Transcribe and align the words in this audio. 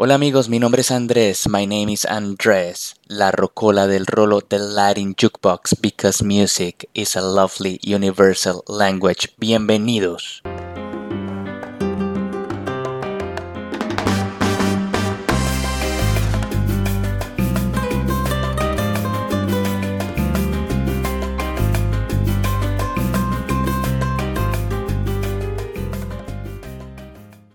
Hola 0.00 0.14
amigos, 0.14 0.48
mi 0.48 0.60
nombre 0.60 0.82
es 0.82 0.92
Andrés. 0.92 1.48
My 1.48 1.66
name 1.66 1.90
is 1.90 2.04
Andrés. 2.04 2.94
La 3.08 3.32
rocola 3.32 3.88
del 3.88 4.06
rolo 4.06 4.40
del 4.48 4.76
Latin 4.76 5.16
Jukebox 5.16 5.80
because 5.80 6.22
music 6.22 6.88
is 6.94 7.16
a 7.16 7.20
lovely 7.20 7.80
universal 7.82 8.62
language. 8.68 9.34
Bienvenidos. 9.38 10.40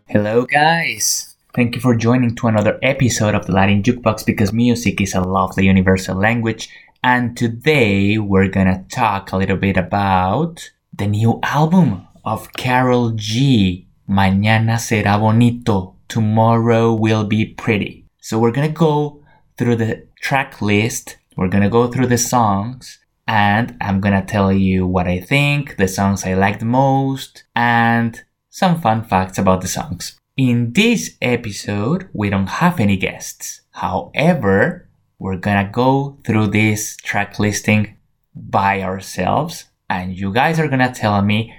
Hello 0.09 0.45
guys. 0.45 1.32
Thank 1.55 1.75
you 1.75 1.81
for 1.81 1.95
joining 1.95 2.33
to 2.37 2.47
another 2.47 2.79
episode 2.81 3.35
of 3.35 3.45
the 3.45 3.51
Latin 3.53 3.83
Jukebox 3.83 4.25
because 4.25 4.51
music 4.51 4.99
is 4.99 5.13
a 5.13 5.21
lovely 5.21 5.67
universal 5.67 6.17
language. 6.17 6.67
And 7.03 7.37
today 7.37 8.17
we're 8.17 8.47
gonna 8.47 8.83
talk 8.89 9.31
a 9.31 9.37
little 9.37 9.57
bit 9.57 9.77
about 9.77 10.71
the 10.91 11.05
new 11.05 11.39
album 11.43 12.07
of 12.25 12.51
Karol 12.53 13.11
G. 13.11 13.85
Mañana 14.09 14.79
será 14.79 15.19
bonito. 15.19 15.93
Tomorrow 16.07 16.91
will 16.91 17.23
be 17.23 17.45
pretty. 17.45 18.07
So 18.19 18.39
we're 18.39 18.49
gonna 18.51 18.69
go 18.69 19.21
through 19.55 19.75
the 19.75 20.07
track 20.21 20.59
list. 20.59 21.17
We're 21.37 21.49
gonna 21.49 21.69
go 21.69 21.85
through 21.85 22.07
the 22.07 22.17
songs 22.17 22.97
and 23.27 23.77
I'm 23.79 24.01
gonna 24.01 24.25
tell 24.25 24.51
you 24.51 24.87
what 24.87 25.07
I 25.07 25.19
think, 25.19 25.77
the 25.77 25.87
songs 25.87 26.25
I 26.25 26.33
like 26.33 26.57
the 26.57 26.65
most, 26.65 27.43
and 27.55 28.23
some 28.49 28.81
fun 28.81 29.03
facts 29.03 29.37
about 29.37 29.61
the 29.61 29.67
songs. 29.67 30.19
In 30.35 30.73
this 30.73 31.15
episode, 31.21 32.09
we 32.11 32.31
don't 32.31 32.47
have 32.47 32.79
any 32.79 32.97
guests. 32.97 33.61
However, 33.69 34.89
we're 35.19 35.37
gonna 35.37 35.69
go 35.71 36.17
through 36.25 36.47
this 36.47 36.97
track 36.97 37.37
listing 37.37 37.97
by 38.33 38.81
ourselves, 38.81 39.65
and 39.87 40.17
you 40.17 40.33
guys 40.33 40.57
are 40.57 40.67
gonna 40.67 40.91
tell 40.91 41.21
me 41.21 41.53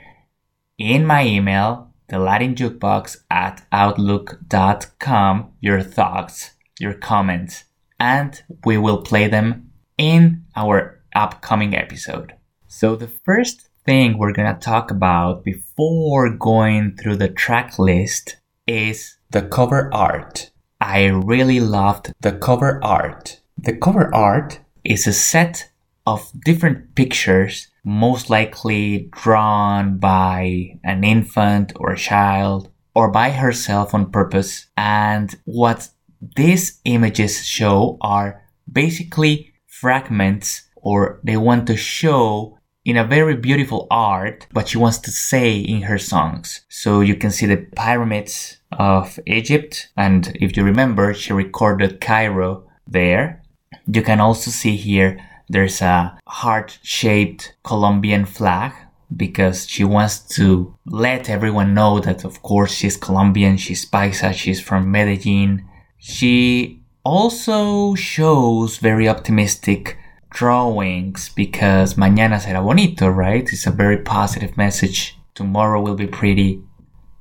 in 0.76 1.06
my 1.06 1.24
email, 1.24 1.92
the 2.08 2.18
Latin 2.18 2.56
Jukebox 2.56 3.18
at 3.30 3.64
outlook.com, 3.70 5.52
your 5.60 5.80
thoughts, 5.80 6.50
your 6.80 6.94
comments, 6.94 7.62
and 8.00 8.42
we 8.64 8.76
will 8.76 9.02
play 9.02 9.28
them 9.28 9.70
in 9.96 10.46
our 10.56 11.00
upcoming 11.14 11.76
episode. 11.76 12.34
So, 12.66 12.96
the 12.96 13.06
first 13.06 13.68
thing 13.86 14.18
we're 14.18 14.32
gonna 14.32 14.58
talk 14.58 14.90
about 14.90 15.44
before 15.44 16.28
going 16.28 16.96
through 16.96 17.18
the 17.18 17.28
track 17.28 17.78
list 17.78 18.38
is 18.66 19.16
the 19.30 19.42
cover 19.42 19.92
art. 19.92 20.50
I 20.80 21.06
really 21.06 21.60
loved 21.60 22.12
the 22.20 22.32
cover 22.32 22.82
art. 22.82 23.40
The 23.56 23.76
cover 23.76 24.14
art 24.14 24.60
is 24.84 25.06
a 25.06 25.12
set 25.12 25.70
of 26.06 26.30
different 26.44 26.94
pictures, 26.94 27.68
most 27.84 28.28
likely 28.28 29.08
drawn 29.12 29.98
by 29.98 30.78
an 30.84 31.04
infant 31.04 31.72
or 31.76 31.92
a 31.92 31.98
child 31.98 32.70
or 32.94 33.10
by 33.10 33.30
herself 33.30 33.94
on 33.94 34.10
purpose. 34.10 34.66
And 34.76 35.34
what 35.44 35.88
these 36.36 36.80
images 36.84 37.46
show 37.46 37.96
are 38.00 38.42
basically 38.70 39.54
fragments 39.66 40.68
or 40.76 41.20
they 41.24 41.36
want 41.36 41.66
to 41.66 41.76
show 41.76 42.58
in 42.84 42.96
a 42.96 43.04
very 43.04 43.36
beautiful 43.36 43.86
art 43.90 44.46
what 44.52 44.68
she 44.68 44.78
wants 44.78 44.98
to 44.98 45.10
say 45.10 45.56
in 45.56 45.82
her 45.82 45.98
songs. 45.98 46.64
So 46.68 47.00
you 47.00 47.16
can 47.16 47.30
see 47.30 47.46
the 47.46 47.66
pyramids 47.76 48.58
of 48.72 49.18
Egypt, 49.26 49.88
and 49.96 50.36
if 50.40 50.56
you 50.56 50.64
remember, 50.64 51.14
she 51.14 51.32
recorded 51.32 52.00
Cairo 52.00 52.68
there. 52.86 53.42
You 53.86 54.02
can 54.02 54.20
also 54.20 54.50
see 54.50 54.76
here 54.76 55.18
there's 55.48 55.82
a 55.82 56.18
heart 56.26 56.78
shaped 56.82 57.54
Colombian 57.64 58.24
flag 58.24 58.72
because 59.14 59.68
she 59.68 59.84
wants 59.84 60.18
to 60.36 60.76
let 60.86 61.30
everyone 61.30 61.74
know 61.74 62.00
that, 62.00 62.24
of 62.24 62.42
course, 62.42 62.72
she's 62.72 62.96
Colombian, 62.96 63.56
she's 63.56 63.88
Paisa, 63.88 64.32
she's 64.32 64.60
from 64.60 64.90
Medellin. 64.90 65.68
She 65.98 66.82
also 67.04 67.94
shows 67.94 68.78
very 68.78 69.08
optimistic 69.08 69.98
drawings 70.34 71.30
because 71.30 71.94
mañana 71.94 72.40
será 72.40 72.60
bonito, 72.60 73.08
right? 73.08 73.48
It's 73.50 73.66
a 73.66 73.70
very 73.70 73.98
positive 73.98 74.56
message. 74.56 75.16
Tomorrow 75.34 75.80
will 75.80 75.94
be 75.94 76.08
pretty. 76.08 76.60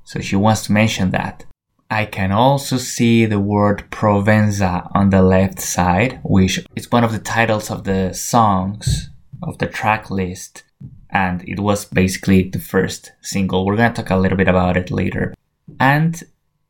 So 0.03 0.19
she 0.19 0.35
wants 0.35 0.63
to 0.63 0.74
mention 0.74 1.12
that. 1.12 1.46
I 1.90 2.06
can 2.06 2.31
also 2.31 2.78
see 2.78 3.25
the 3.25 3.40
word 3.40 3.85
Provenza 3.91 4.90
on 4.96 5.12
the 5.12 5.22
left 5.22 5.59
side, 5.59 6.19
which 6.23 6.59
is 6.75 6.91
one 6.91 7.03
of 7.03 7.12
the 7.12 7.19
titles 7.19 7.69
of 7.69 7.84
the 7.84 8.13
songs 8.13 9.12
of 9.44 9.59
the 9.59 9.68
track 9.68 10.09
list. 10.09 10.63
And 11.12 11.47
it 11.47 11.59
was 11.59 11.85
basically 11.85 12.50
the 12.50 12.59
first 12.59 13.12
single. 13.22 13.63
We're 13.63 13.78
gonna 13.78 13.94
talk 13.94 14.09
a 14.09 14.18
little 14.18 14.38
bit 14.38 14.47
about 14.47 14.75
it 14.75 14.90
later. 14.90 15.35
And 15.79 16.22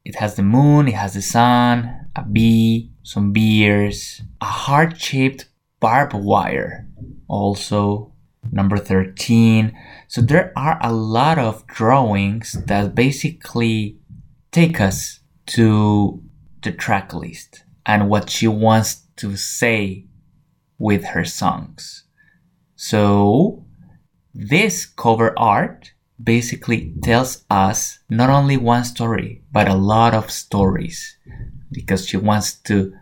it 0.04 0.16
has 0.16 0.36
the 0.36 0.44
moon, 0.44 0.90
it 0.90 0.96
has 0.96 1.14
the 1.14 1.22
sun, 1.22 2.10
a 2.18 2.24
bee, 2.24 2.92
some 3.02 3.32
beers, 3.32 4.22
a 4.42 4.46
heart 4.46 5.00
shaped 5.00 5.46
barbed 5.84 6.14
wire. 6.14 6.88
Also, 7.28 8.14
number 8.54 8.78
13. 8.78 9.78
So 10.08 10.22
there 10.22 10.54
are 10.56 10.80
a 10.82 10.94
lot 10.94 11.38
of 11.38 11.68
drawings 11.68 12.54
that 12.68 12.96
basically 12.96 13.98
take 14.52 14.80
us 14.80 15.20
to 15.48 16.24
the 16.62 16.72
track 16.72 17.14
list 17.14 17.66
and 17.86 18.10
what 18.10 18.30
she 18.30 18.48
wants 18.48 19.04
to 19.18 19.36
say 19.36 20.08
with 20.80 21.04
her 21.04 21.26
songs. 21.26 22.06
So 22.78 23.66
this 24.34 24.86
cover 24.86 25.38
art 25.38 25.92
basically 26.24 26.94
tells 27.04 27.44
us 27.50 28.00
not 28.10 28.30
only 28.30 28.56
one 28.56 28.86
story, 28.86 29.44
but 29.52 29.68
a 29.68 29.76
lot 29.76 30.14
of 30.14 30.32
stories 30.32 31.18
because 31.74 32.08
she 32.08 32.16
wants 32.16 32.54
to 32.70 32.94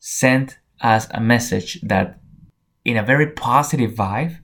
send 0.00 0.56
us 0.80 1.06
a 1.12 1.20
message 1.20 1.80
that 1.82 2.18
in 2.84 2.96
a 2.96 3.02
very 3.02 3.28
positive 3.28 3.92
vibe. 3.92 4.38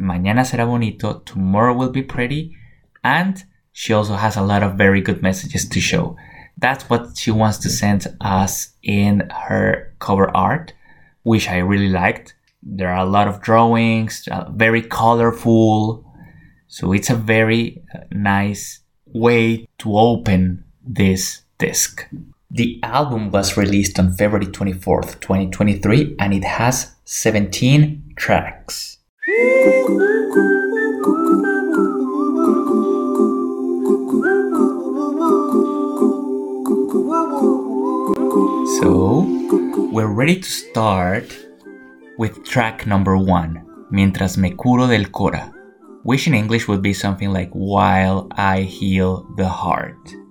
Mañana 0.00 0.44
será 0.44 0.66
bonito, 0.66 1.20
tomorrow 1.24 1.74
will 1.74 1.90
be 1.90 2.02
pretty, 2.02 2.56
and 3.04 3.44
she 3.72 3.92
also 3.92 4.14
has 4.14 4.36
a 4.36 4.42
lot 4.42 4.62
of 4.62 4.74
very 4.74 5.00
good 5.00 5.22
messages 5.22 5.68
to 5.68 5.80
show. 5.80 6.16
That's 6.58 6.88
what 6.90 7.16
she 7.16 7.30
wants 7.30 7.58
to 7.58 7.70
send 7.70 8.06
us 8.20 8.74
in 8.82 9.30
her 9.30 9.94
cover 9.98 10.34
art, 10.36 10.74
which 11.22 11.48
I 11.48 11.58
really 11.58 11.88
liked. 11.88 12.34
There 12.62 12.90
are 12.90 13.04
a 13.04 13.08
lot 13.08 13.28
of 13.28 13.40
drawings, 13.40 14.28
uh, 14.30 14.50
very 14.50 14.82
colorful. 14.82 16.04
So 16.68 16.92
it's 16.92 17.10
a 17.10 17.16
very 17.16 17.82
uh, 17.94 18.00
nice 18.12 18.80
way 19.06 19.68
to 19.78 19.96
open 19.96 20.64
this 20.84 21.42
disc. 21.58 22.06
The 22.54 22.78
album 22.82 23.30
was 23.30 23.56
released 23.56 23.98
on 23.98 24.12
February 24.12 24.44
24th, 24.44 25.20
2023, 25.20 26.16
and 26.18 26.34
it 26.34 26.44
has 26.44 26.96
17 27.06 28.12
tracks. 28.14 28.98
So, 38.80 39.24
we're 39.90 40.12
ready 40.12 40.36
to 40.36 40.42
start 40.42 41.34
with 42.18 42.44
track 42.44 42.86
number 42.86 43.16
one, 43.16 43.64
Mientras 43.90 44.36
me 44.36 44.50
curo 44.50 44.86
del 44.90 45.06
cora, 45.06 45.50
which 46.02 46.26
in 46.26 46.34
English 46.34 46.68
would 46.68 46.82
be 46.82 46.92
something 46.92 47.32
like 47.32 47.50
While 47.52 48.28
I 48.32 48.60
Heal 48.60 49.26
the 49.38 49.48
Heart. 49.48 50.21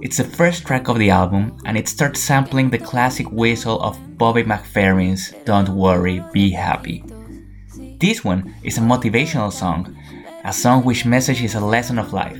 It's 0.00 0.18
the 0.18 0.24
first 0.24 0.64
track 0.64 0.86
of 0.86 0.96
the 0.96 1.10
album, 1.10 1.58
and 1.64 1.76
it 1.76 1.88
starts 1.88 2.20
sampling 2.20 2.70
the 2.70 2.78
classic 2.78 3.28
whistle 3.32 3.80
of 3.82 3.98
Bobby 4.16 4.44
McFerrin's 4.44 5.34
Don't 5.44 5.68
Worry, 5.70 6.22
Be 6.32 6.50
Happy. 6.50 7.02
This 7.98 8.22
one 8.22 8.54
is 8.62 8.78
a 8.78 8.80
motivational 8.80 9.52
song, 9.52 9.96
a 10.44 10.52
song 10.52 10.84
which 10.84 11.04
messages 11.04 11.56
a 11.56 11.60
lesson 11.60 11.98
of 11.98 12.12
life. 12.12 12.38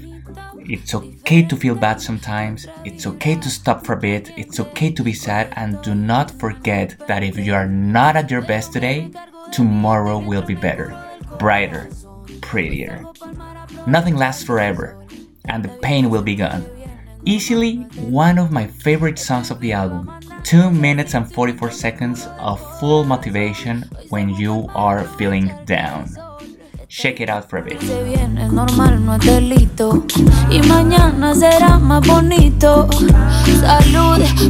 It's 0.61 0.95
okay 0.95 1.43
to 1.43 1.57
feel 1.57 1.75
bad 1.75 2.01
sometimes, 2.01 2.69
it's 2.85 3.09
okay 3.09 3.35
to 3.35 3.51
stop 3.51 3.85
for 3.85 3.95
a 3.95 4.01
bit, 4.01 4.31
it's 4.37 4.61
okay 4.61 4.93
to 4.93 5.03
be 5.03 5.13
sad, 5.13 5.53
and 5.57 5.83
do 5.83 5.97
not 5.97 6.31
forget 6.31 6.95
that 7.09 7.25
if 7.25 7.37
you 7.37 7.55
are 7.55 7.67
not 7.67 8.15
at 8.15 8.31
your 8.31 8.43
best 8.43 8.73
today, 8.73 9.11
tomorrow 9.51 10.21
will 10.21 10.43
be 10.43 10.55
better, 10.55 10.97
brighter, 11.41 11.91
prettier. 12.41 13.05
Nothing 13.85 14.15
lasts 14.15 14.45
forever, 14.45 15.05
and 15.47 15.65
the 15.65 15.77
pain 15.79 16.09
will 16.09 16.23
be 16.23 16.37
gone. 16.37 16.65
Easily 17.25 17.87
one 18.09 18.39
of 18.39 18.51
my 18.51 18.67
favorite 18.67 19.19
songs 19.19 19.51
of 19.51 19.61
the 19.61 19.73
album. 19.73 20.11
2 20.45 20.71
minutes 20.71 21.15
and 21.15 21.31
44 21.33 21.71
seconds 21.71 22.27
of 22.39 22.61
full 22.79 23.05
motivation 23.05 23.85
when 24.09 24.31
you 24.31 24.69
are 24.75 25.05
feeling 25.17 25.51
down. 25.67 26.09
check 26.89 27.21
it 27.21 27.29
out 27.29 27.49
for 27.49 27.59
a 27.59 27.63
bit. 27.63 27.79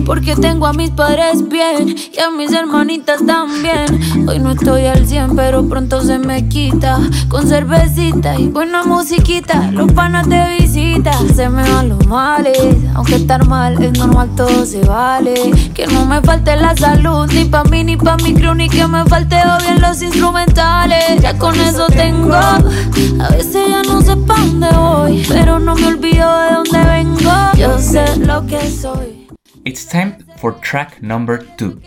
Porque 0.06 0.36
tengo 0.36 0.66
a 0.66 0.72
mis 0.72 0.90
padres 0.90 1.48
bien 1.48 1.88
y 1.88 2.20
a 2.20 2.30
mis 2.30 2.52
hermanitas 2.52 3.24
también. 3.26 4.28
Hoy 4.28 4.38
no 4.38 4.52
estoy 4.52 4.86
al 4.86 5.06
100, 5.06 5.34
pero 5.36 5.68
pronto 5.68 6.00
se 6.00 6.18
me 6.18 6.48
quita. 6.48 7.00
Con 7.28 7.46
cervecita 7.46 8.38
y 8.38 8.48
buena 8.48 8.84
musiquita. 8.84 9.70
Los 9.72 9.92
panas 9.92 10.28
de 10.28 10.58
visita, 10.78 11.12
se 11.34 11.48
me 11.48 11.62
van 11.62 11.88
los 11.88 12.06
males. 12.06 12.76
Aunque 12.94 13.16
estar 13.16 13.46
mal 13.46 13.82
es 13.82 13.98
normal, 13.98 14.30
todo 14.36 14.64
se 14.64 14.84
vale. 14.84 15.34
Que 15.74 15.86
no 15.86 16.06
me 16.06 16.20
falte 16.22 16.56
la 16.56 16.76
salud, 16.76 17.30
ni 17.32 17.44
pa' 17.44 17.64
mí, 17.64 17.84
ni 17.84 17.96
pa' 17.96 18.16
mi 18.18 18.34
crew, 18.34 18.54
ni 18.54 18.68
que 18.68 18.86
me 18.86 19.04
falte 19.06 19.36
bien 19.62 19.80
los 19.80 20.02
instrumentales. 20.02 21.20
Ya 21.20 21.36
con 21.36 21.58
eso 21.60 21.86
tengo. 21.88 22.34
A 22.34 23.28
veces 23.30 23.68
ya 23.68 23.82
no 23.82 24.00
sé 24.02 24.16
pa' 24.16 24.36
dónde 24.38 24.68
voy, 24.70 25.24
pero 25.28 25.58
no 25.58 25.74
me 25.74 25.86
olvido 25.86 26.40
de 26.42 26.54
dónde 26.54 26.84
vengo. 26.84 27.32
Yo 27.56 27.78
sé 27.78 28.04
lo 28.16 28.46
que 28.46 28.60
soy. 28.70 29.28
It's 29.64 29.86
time 29.86 30.18
for 30.36 30.54
track 30.60 31.02
number 31.02 31.44
two. 31.56 31.80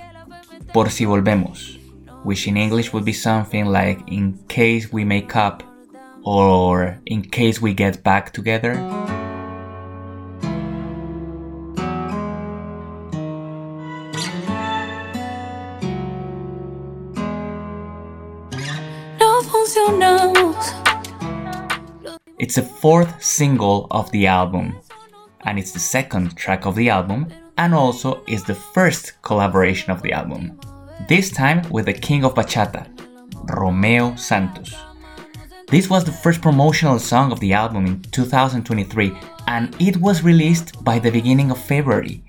Por 0.73 0.89
si 0.89 1.05
volvemos. 1.05 1.77
Which 2.23 2.47
in 2.47 2.55
English 2.55 2.93
would 2.93 3.03
be 3.03 3.13
something 3.13 3.65
like 3.65 3.99
in 4.07 4.37
case 4.47 4.89
we 4.91 5.03
make 5.03 5.35
up 5.35 5.63
or 6.23 6.99
in 7.05 7.21
case 7.21 7.61
we 7.61 7.73
get 7.73 8.03
back 8.03 8.31
together. 8.31 8.73
It's 22.39 22.55
the 22.55 22.63
fourth 22.63 23.23
single 23.23 23.87
of 23.91 24.11
the 24.11 24.27
album, 24.27 24.75
and 25.45 25.57
it's 25.57 25.71
the 25.71 25.79
second 25.79 26.35
track 26.35 26.65
of 26.65 26.75
the 26.75 26.89
album, 26.89 27.27
and 27.57 27.73
also 27.73 28.23
is 28.27 28.43
the 28.43 28.55
first 28.55 29.21
collaboration 29.21 29.91
of 29.91 30.01
the 30.01 30.11
album. 30.11 30.59
This 31.07 31.31
time 31.31 31.61
with 31.69 31.85
the 31.85 31.93
king 31.93 32.25
of 32.25 32.33
bachata, 32.33 32.87
Romeo 33.55 34.15
Santos. 34.15 34.75
This 35.71 35.89
was 35.89 36.03
the 36.03 36.11
first 36.11 36.41
promotional 36.41 36.99
song 36.99 37.31
of 37.31 37.39
the 37.39 37.53
album 37.53 37.85
in 37.85 38.01
2023, 38.11 39.17
and 39.47 39.73
it 39.79 39.95
was 40.01 40.21
released 40.21 40.83
by 40.83 40.99
the 40.99 41.09
beginning 41.09 41.49
of 41.49 41.57
February. 41.57 42.25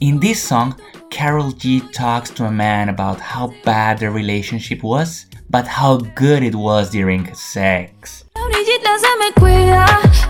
In 0.00 0.18
this 0.20 0.42
song, 0.42 0.74
Karol 1.10 1.52
G 1.52 1.82
talks 1.92 2.30
to 2.30 2.46
a 2.46 2.50
man 2.50 2.88
about 2.88 3.20
how 3.20 3.52
bad 3.62 3.98
their 3.98 4.10
relationship 4.10 4.82
was, 4.82 5.26
but 5.50 5.66
how 5.66 5.98
good 6.16 6.42
it 6.42 6.54
was 6.54 6.88
during 6.90 7.28
sex. 7.34 8.24
La 8.34 8.48
brillita 8.48 8.98
se 8.98 9.16
me 9.18 9.32
cuida, 9.32 9.84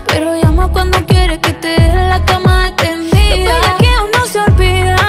pero 0.09 0.35
llama 0.35 0.67
cuando 0.67 0.99
quiere 1.05 1.39
que 1.39 1.53
te 1.53 1.69
deje 1.79 2.09
la 2.09 2.25
cama 2.25 2.67
extendida. 2.67 3.29
Los 3.29 3.39
bellaqueos 3.39 4.09
no 4.13 4.25
se 4.25 4.39
olvidan, 4.39 4.99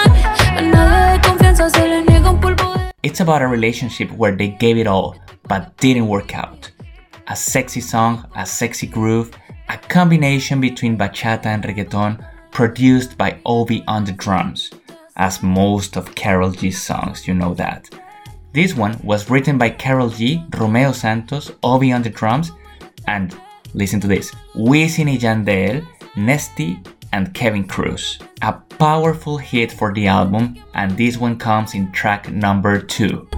a 0.56 0.62
nadie 0.62 1.18
de 1.18 1.28
confianza 1.28 1.68
se 1.68 1.88
le 1.88 2.04
niega 2.04 2.30
un 2.30 2.40
polvo 2.40 2.74
de... 2.74 2.92
It's 3.02 3.18
about 3.20 3.42
a 3.42 3.48
relationship 3.48 4.08
where 4.12 4.36
they 4.36 4.56
gave 4.60 4.80
it 4.80 4.86
all, 4.86 5.16
but 5.48 5.76
didn't 5.78 6.06
work 6.06 6.32
out. 6.32 6.69
A 7.30 7.36
sexy 7.36 7.80
song, 7.80 8.28
a 8.34 8.44
sexy 8.44 8.88
groove, 8.88 9.30
a 9.68 9.78
combination 9.78 10.60
between 10.60 10.98
bachata 10.98 11.46
and 11.46 11.62
reggaeton, 11.62 12.18
produced 12.50 13.16
by 13.16 13.38
Ovy 13.46 13.84
on 13.86 14.04
the 14.04 14.10
drums, 14.10 14.72
as 15.14 15.40
most 15.40 15.96
of 15.96 16.12
Karol 16.16 16.50
G's 16.50 16.82
songs, 16.82 17.28
you 17.28 17.34
know 17.34 17.54
that. 17.54 17.88
This 18.52 18.74
one 18.74 18.98
was 19.04 19.30
written 19.30 19.58
by 19.58 19.70
Karol 19.70 20.08
G, 20.10 20.44
Romeo 20.56 20.90
Santos, 20.90 21.52
Ovy 21.62 21.92
on 21.92 22.02
the 22.02 22.10
drums, 22.10 22.50
and 23.06 23.32
listen 23.74 24.00
to 24.00 24.08
this 24.08 24.32
Wisin 24.56 25.06
y 25.06 25.16
Yandel, 25.16 25.86
Nesty, 26.16 26.80
and 27.12 27.32
Kevin 27.32 27.62
Cruz. 27.62 28.18
A 28.42 28.54
powerful 28.54 29.38
hit 29.38 29.70
for 29.70 29.94
the 29.94 30.08
album, 30.08 30.56
and 30.74 30.96
this 30.96 31.16
one 31.16 31.38
comes 31.38 31.74
in 31.74 31.92
track 31.92 32.28
number 32.32 32.80
2. 32.80 33.28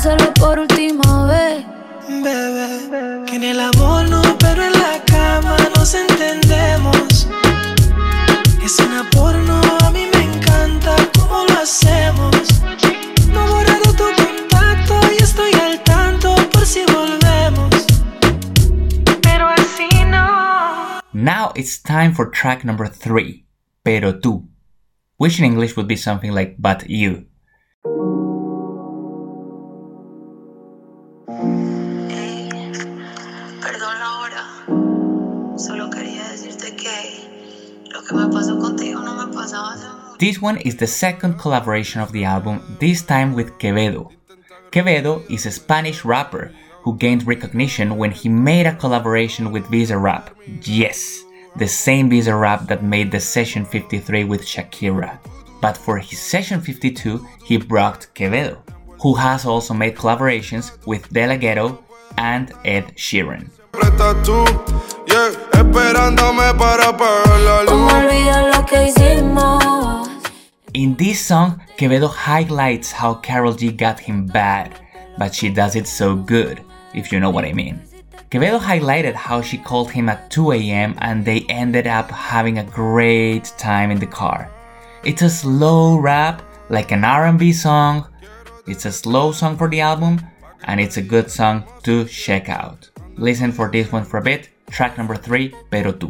Hacerlo 0.00 0.32
por 0.32 0.58
última 0.58 1.26
vez. 1.26 1.66
Bebé, 2.08 3.22
que 3.26 3.36
en 3.36 3.44
el 3.44 3.60
amor 3.60 4.08
no, 4.08 4.22
pero 4.38 4.62
en 4.64 4.72
la 4.72 4.98
cama 5.04 5.54
nos 5.76 5.92
entendemos. 5.94 7.28
Es 8.64 8.78
una 8.78 9.04
porno, 9.10 9.60
a 9.84 9.90
mí 9.90 10.06
me 10.14 10.22
encanta 10.22 10.96
cómo 11.18 11.44
lo 11.44 11.60
hacemos. 11.60 12.34
No 13.30 13.44
he 13.44 13.50
borrado 13.50 13.92
tu 13.92 14.04
contacto 14.24 14.94
y 15.12 15.22
estoy 15.22 15.52
al 15.52 15.82
tanto 15.84 16.34
por 16.50 16.64
si 16.64 16.80
volvemos. 16.86 17.84
Pero 19.20 19.48
así 19.48 19.88
no. 20.06 21.02
Now 21.12 21.52
it's 21.54 21.78
time 21.78 22.14
for 22.14 22.30
track 22.30 22.64
number 22.64 22.88
3, 22.88 23.44
Pero 23.82 24.18
tú, 24.18 24.48
which 25.18 25.38
in 25.38 25.44
English 25.44 25.76
would 25.76 25.88
be 25.88 25.96
something 25.96 26.32
like 26.32 26.56
But 26.58 26.88
You. 26.88 27.29
This 40.18 40.40
one 40.40 40.58
is 40.58 40.76
the 40.76 40.86
second 40.86 41.38
collaboration 41.38 42.00
of 42.00 42.12
the 42.12 42.24
album, 42.24 42.76
this 42.78 43.02
time 43.02 43.32
with 43.32 43.58
Quevedo. 43.58 44.12
Quevedo 44.70 45.24
is 45.30 45.46
a 45.46 45.50
Spanish 45.50 46.04
rapper 46.04 46.52
who 46.82 46.96
gained 46.96 47.26
recognition 47.26 47.96
when 47.96 48.10
he 48.10 48.28
made 48.28 48.66
a 48.66 48.76
collaboration 48.76 49.50
with 49.50 49.64
Bizarrap. 49.66 50.30
Yes, 50.62 51.24
the 51.56 51.68
same 51.68 52.10
Bizarrap 52.10 52.66
that 52.68 52.82
made 52.82 53.10
the 53.10 53.20
Session 53.20 53.64
53 53.64 54.24
with 54.24 54.42
Shakira. 54.42 55.18
But 55.60 55.76
for 55.76 55.98
his 55.98 56.20
Session 56.20 56.60
52, 56.60 57.26
he 57.44 57.56
brought 57.58 58.06
Quevedo, 58.14 58.58
who 59.00 59.14
has 59.14 59.44
also 59.46 59.74
made 59.74 59.96
collaborations 59.96 60.84
with 60.86 61.12
De 61.12 61.26
La 61.26 61.36
Ghetto 61.36 61.84
and 62.18 62.52
Ed 62.64 62.94
Sheeran. 62.96 63.50
Estás 63.72 64.22
tú, 64.24 64.44
yeah, 65.06 65.30
esperándome 65.60 66.52
para 66.58 66.88
apagar 66.88 67.40
la 67.40 67.64
¿Cómo 67.66 67.84
luz. 67.84 67.92
olvidar 67.92 68.56
lo 68.56 68.66
que 68.66 68.88
hicimos? 68.88 70.08
In 70.72 70.96
this 70.96 71.26
song, 71.26 71.60
Quevedo 71.76 72.08
highlights 72.08 72.92
how 72.92 73.14
Karol 73.20 73.54
G 73.56 73.70
got 73.72 73.98
him 74.00 74.26
bad, 74.26 74.72
but 75.18 75.34
she 75.34 75.50
does 75.50 75.76
it 75.76 75.86
so 75.86 76.14
good, 76.16 76.60
if 76.94 77.12
you 77.12 77.20
know 77.20 77.30
what 77.30 77.44
I 77.44 77.52
mean. 77.52 77.80
Quevedo 78.30 78.58
highlighted 78.60 79.14
how 79.14 79.40
she 79.42 79.58
called 79.58 79.90
him 79.90 80.08
at 80.08 80.30
2 80.30 80.52
a.m. 80.52 80.94
and 80.98 81.24
they 81.24 81.44
ended 81.48 81.86
up 81.86 82.10
having 82.10 82.58
a 82.58 82.64
great 82.64 83.52
time 83.58 83.90
in 83.90 83.98
the 83.98 84.06
car. 84.06 84.50
It's 85.04 85.22
a 85.22 85.30
slow 85.30 85.96
rap, 85.98 86.42
like 86.68 86.92
an 86.92 87.04
R&B 87.04 87.52
song. 87.52 88.06
It's 88.66 88.84
a 88.84 88.92
slow 88.92 89.32
song 89.32 89.56
for 89.56 89.68
the 89.68 89.80
album, 89.80 90.20
and 90.64 90.80
it's 90.80 90.96
a 90.96 91.02
good 91.02 91.30
song 91.30 91.64
to 91.82 92.04
check 92.04 92.48
out. 92.48 92.89
Listen 93.20 93.52
for 93.52 93.68
this 93.68 93.92
one 93.92 94.06
for 94.06 94.16
a 94.16 94.22
bit. 94.22 94.48
Track 94.70 94.96
number 94.96 95.14
3, 95.14 95.52
Pero 95.68 95.94
tú. 95.94 96.08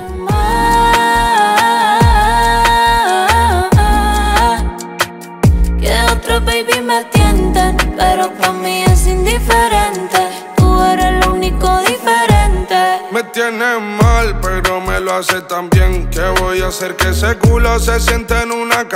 Que 5.80 5.92
otros 6.12 6.44
baby 6.44 6.80
me 6.80 7.02
tienten, 7.10 7.76
pero 7.96 8.30
para 8.34 8.52
mí 8.52 8.84
es 8.84 9.08
indiferente. 9.08 10.18
Tú 10.54 10.80
eres 10.84 11.26
lo 11.26 11.34
único 11.34 11.80
diferente. 11.80 13.00
Me 13.10 13.24
tienes 13.24 13.80
mal, 13.80 14.38
pero 14.40 14.79
lo 15.10 15.16
hace 15.16 15.40
tan 15.42 15.68
bien. 15.70 16.08
Que 16.10 16.22
voy 16.40 16.60
a 16.60 16.68
hacer 16.68 16.96
que 16.96 17.08
ese 17.08 17.36
culo 17.38 17.78
se 17.78 17.98
sienta 18.00 18.42
en 18.42 18.52
una. 18.52 18.86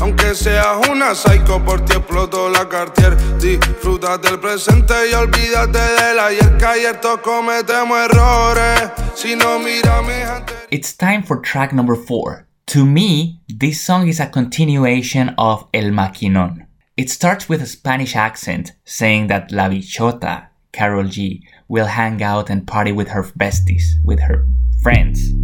Aunque 0.00 0.34
seas 0.34 0.88
una 0.88 1.14
psycho, 1.14 1.62
por 1.64 1.84
ti 1.84 1.92
exploto 1.92 2.48
la 2.48 2.68
Cartier. 2.68 3.16
Disfruta 3.38 4.18
del 4.18 4.38
presente 4.38 4.94
y 5.10 5.14
olvídate 5.14 5.78
del 5.78 6.18
ayer. 6.18 6.56
Que 6.56 6.66
ayer 6.66 7.00
todos 7.00 7.20
cometemos 7.20 7.98
errores. 7.98 8.90
Si 9.14 9.36
no 9.36 9.58
mira 9.58 10.02
mis 10.02 10.24
anteriores. 10.24 10.68
It's 10.70 10.96
time 10.96 11.22
for 11.22 11.40
track 11.40 11.72
number 11.72 11.96
4. 11.96 12.46
To 12.66 12.86
me, 12.86 13.40
this 13.48 13.80
song 13.80 14.06
is 14.06 14.20
a 14.20 14.30
continuation 14.30 15.34
of 15.36 15.66
El 15.72 15.90
Maquinón. 15.90 16.66
It 16.96 17.10
starts 17.10 17.48
with 17.48 17.60
a 17.60 17.66
Spanish 17.66 18.14
accent 18.14 18.72
saying 18.84 19.26
that 19.28 19.50
La 19.50 19.68
Bichota, 19.68 20.50
Karol 20.72 21.08
G, 21.08 21.42
will 21.66 21.86
hang 21.86 22.22
out 22.22 22.50
and 22.50 22.66
party 22.66 22.92
with 22.92 23.08
her 23.08 23.24
besties, 23.36 23.96
with 24.04 24.20
her 24.20 24.46
friends. 24.82 25.34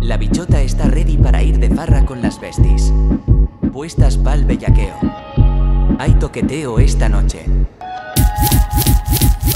La 0.00 0.16
bichota 0.16 0.60
está 0.60 0.88
ready 0.88 1.16
para 1.16 1.42
ir 1.42 1.58
de 1.58 1.70
farra 1.70 2.04
con 2.04 2.22
las 2.22 2.40
besties. 2.40 2.92
Puestas 3.72 4.16
pa'l 4.16 4.44
bellaqueo. 4.44 4.94
Hay 5.98 6.12
toqueteo 6.14 6.78
esta 6.78 7.08
noche. 7.08 7.44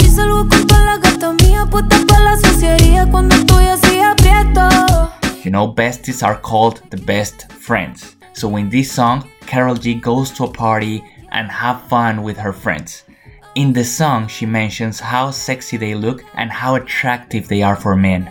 Y 0.00 0.04
salgo 0.06 0.46
con 0.48 0.84
la 0.84 0.98
gata 0.98 1.32
mía 1.32 1.66
puesta 1.70 1.96
pa' 2.06 2.20
la 2.20 2.36
sociedad 2.36 3.10
cuando 3.10 3.34
estoy 3.34 3.66
así 3.66 4.00
aprieto. 4.00 5.12
You 5.44 5.50
know, 5.50 5.72
besties 5.74 6.22
are 6.22 6.38
called 6.40 6.80
the 6.90 6.98
best 6.98 7.52
friends. 7.52 8.16
So 8.32 8.56
in 8.56 8.70
this 8.70 8.90
song, 8.90 9.24
Karol 9.46 9.76
G 9.76 9.94
goes 9.94 10.30
to 10.32 10.44
a 10.44 10.50
party 10.50 11.02
and 11.30 11.50
have 11.50 11.82
fun 11.88 12.22
with 12.22 12.38
her 12.38 12.52
friends. 12.52 13.04
In 13.54 13.74
the 13.74 13.84
song, 13.84 14.28
she 14.28 14.46
mentions 14.46 14.98
how 14.98 15.30
sexy 15.30 15.76
they 15.76 15.94
look 15.94 16.24
and 16.36 16.50
how 16.50 16.74
attractive 16.76 17.48
they 17.48 17.62
are 17.62 17.76
for 17.76 17.94
men. 17.94 18.30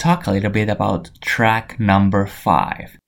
talk 0.00 0.26
a 0.26 0.32
little 0.32 0.50
bit 0.50 0.70
about 0.70 1.10
track 1.20 1.78
number 1.78 2.24
five. 2.24 2.98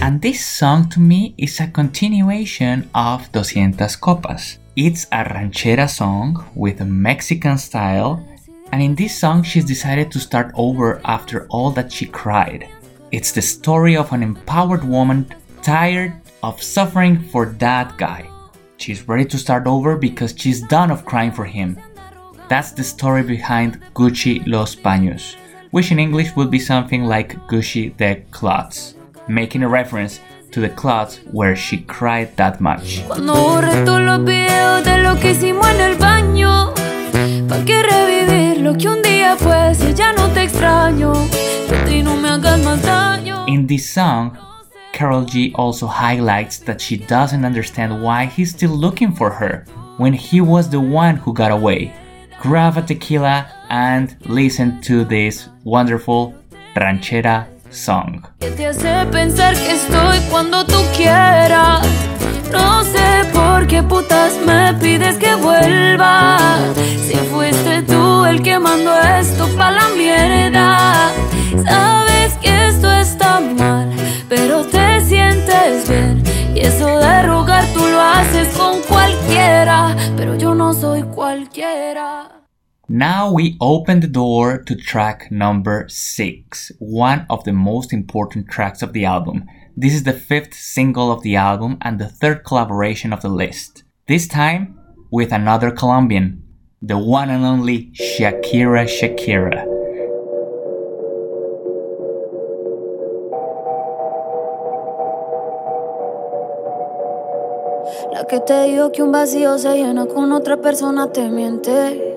And 0.00 0.22
This 0.22 0.44
song 0.44 0.88
to 0.88 1.00
me 1.00 1.34
is 1.36 1.60
a 1.60 1.66
continuation 1.66 2.88
of 2.94 3.30
Doscientas 3.30 4.00
Copas. 4.00 4.58
It's 4.74 5.04
a 5.12 5.22
ranchera 5.22 5.88
song 5.88 6.42
with 6.54 6.80
a 6.80 6.84
Mexican 6.86 7.58
style, 7.58 8.26
and 8.72 8.82
in 8.82 8.94
this 8.94 9.20
song 9.20 9.42
she's 9.42 9.66
decided 9.66 10.10
to 10.12 10.18
start 10.18 10.50
over 10.54 11.00
after 11.04 11.46
all 11.50 11.70
that 11.72 11.92
she 11.92 12.06
cried. 12.06 12.68
It's 13.12 13.32
the 13.32 13.42
story 13.42 13.96
of 13.96 14.12
an 14.12 14.22
empowered 14.22 14.82
woman 14.82 15.28
tired 15.62 16.14
of 16.42 16.62
suffering 16.62 17.20
for 17.30 17.46
that 17.58 17.96
guy. 17.96 18.28
She's 18.76 19.08
ready 19.08 19.24
to 19.26 19.38
start 19.38 19.66
over 19.66 19.96
because 19.96 20.34
she's 20.36 20.60
done 20.62 20.90
of 20.90 21.04
crying 21.04 21.32
for 21.32 21.44
him. 21.44 21.78
That's 22.48 22.72
the 22.72 22.84
story 22.84 23.22
behind 23.22 23.80
Gucci 23.94 24.46
Los 24.46 24.76
Paños, 24.76 25.36
which 25.70 25.90
in 25.90 25.98
English 25.98 26.36
would 26.36 26.50
be 26.50 26.58
something 26.58 27.04
like 27.04 27.34
Gucci 27.48 27.96
the 27.96 28.22
Clots, 28.30 28.94
making 29.28 29.62
a 29.62 29.68
reference 29.68 30.20
to 30.52 30.60
the 30.60 30.68
clots 30.70 31.18
where 31.32 31.56
she 31.56 31.78
cried 31.78 32.36
that 32.36 32.60
much. 32.60 33.02
In 43.48 43.66
this 43.66 43.90
song, 43.90 44.38
Karol 44.96 45.26
G 45.26 45.52
also 45.56 45.86
highlights 45.86 46.58
that 46.60 46.80
she 46.80 46.96
doesn't 46.96 47.44
understand 47.44 48.02
why 48.02 48.24
he's 48.24 48.52
still 48.52 48.70
looking 48.70 49.12
for 49.12 49.28
her 49.30 49.66
when 49.98 50.14
he 50.14 50.40
was 50.40 50.70
the 50.70 50.80
one 50.80 51.16
who 51.16 51.34
got 51.34 51.52
away. 51.52 51.92
Grab 52.40 52.78
a 52.78 52.82
tequila 52.82 53.46
and 53.68 54.16
listen 54.24 54.80
to 54.80 55.04
this 55.04 55.50
wonderful 55.64 56.34
ranchera 56.74 57.46
Song. 57.70 58.24
Qué 63.68 63.82
putas 63.82 64.38
me 64.46 64.72
pides 64.80 65.18
que 65.18 65.34
vuelva. 65.34 66.38
Si 66.74 67.16
fuiste 67.30 67.82
tú 67.82 68.24
el 68.24 68.40
que 68.40 68.58
mandó 68.58 68.96
esto 69.02 69.48
pa' 69.58 69.72
la 69.72 69.88
mierda. 69.90 71.10
Sabes 71.64 72.34
que 72.40 72.68
esto 72.68 72.90
está 72.90 73.40
mal, 73.40 73.95
pero 74.28 74.64
te 74.64 75.00
sientes 75.02 75.88
bien. 75.88 76.22
Y 76.54 76.60
eso 76.60 76.98
de 76.98 77.22
rogar 77.22 77.64
tú 77.72 77.80
lo 77.80 78.00
haces 78.00 78.48
con 78.56 78.80
cualquiera. 78.82 79.96
Pero 80.16 80.36
yo 80.36 80.54
no 80.54 80.72
soy 80.72 81.02
cualquiera. 81.02 82.32
Now 82.88 83.32
we 83.32 83.56
open 83.60 84.00
the 84.00 84.06
door 84.06 84.62
to 84.62 84.76
track 84.76 85.28
number 85.30 85.86
6, 85.88 86.72
one 86.78 87.26
of 87.28 87.42
the 87.42 87.52
most 87.52 87.92
important 87.92 88.48
tracks 88.48 88.80
of 88.80 88.92
the 88.92 89.04
album. 89.04 89.44
This 89.76 89.92
is 89.92 90.04
the 90.04 90.12
fifth 90.12 90.54
single 90.54 91.10
of 91.10 91.22
the 91.22 91.34
album 91.34 91.78
and 91.82 91.98
the 91.98 92.08
third 92.08 92.44
collaboration 92.44 93.12
of 93.12 93.22
the 93.22 93.28
list. 93.28 93.82
This 94.06 94.28
time 94.28 94.78
with 95.10 95.32
another 95.32 95.72
Colombian, 95.72 96.44
the 96.80 96.96
one 96.96 97.28
and 97.28 97.44
only 97.44 97.90
Shakira 97.92 98.86
Shakira. 98.86 99.75
La 108.16 108.26
que 108.26 108.40
te 108.40 108.74
que 108.94 109.02
un 109.02 109.12
vacío 109.12 109.58
se 109.58 109.76
llena 109.76 110.06
con 110.06 110.32
otra 110.32 110.56
persona 110.56 111.12
te 111.12 111.28
miente. 111.28 112.14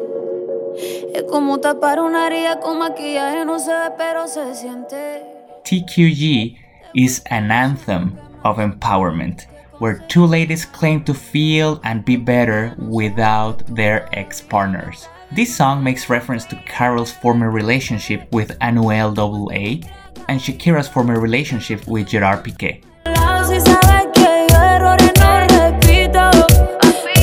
Es 1.13 1.23
como 1.23 1.57
tapar 1.57 1.99
una 1.99 2.25
herida 2.25 2.61
con 2.61 2.79
maquillaje, 2.79 3.43
no 3.43 3.59
se 3.59 3.73
ve, 3.73 3.91
pero 3.97 4.25
se 4.29 4.55
siente. 4.55 5.25
TQG 5.65 6.55
is 6.93 7.21
an 7.29 7.51
anthem 7.51 8.17
of 8.45 8.59
empowerment, 8.59 9.45
where 9.81 9.99
two 10.07 10.25
ladies 10.25 10.65
claim 10.65 11.03
to 11.03 11.13
feel 11.13 11.81
and 11.83 12.05
be 12.05 12.15
better 12.15 12.73
without 12.77 13.61
their 13.67 14.07
ex 14.13 14.39
partners. 14.39 15.09
This 15.35 15.53
song 15.53 15.83
makes 15.83 16.09
reference 16.09 16.45
to 16.45 16.55
Karol's 16.65 17.11
former 17.11 17.51
relationship 17.51 18.25
with 18.31 18.57
Anuel 18.59 19.17
AA 19.17 19.85
and 20.29 20.39
Shakira's 20.39 20.87
former 20.87 21.19
relationship 21.19 21.85
with 21.89 22.07
Gerard 22.07 22.45
Piqué. 22.45 22.88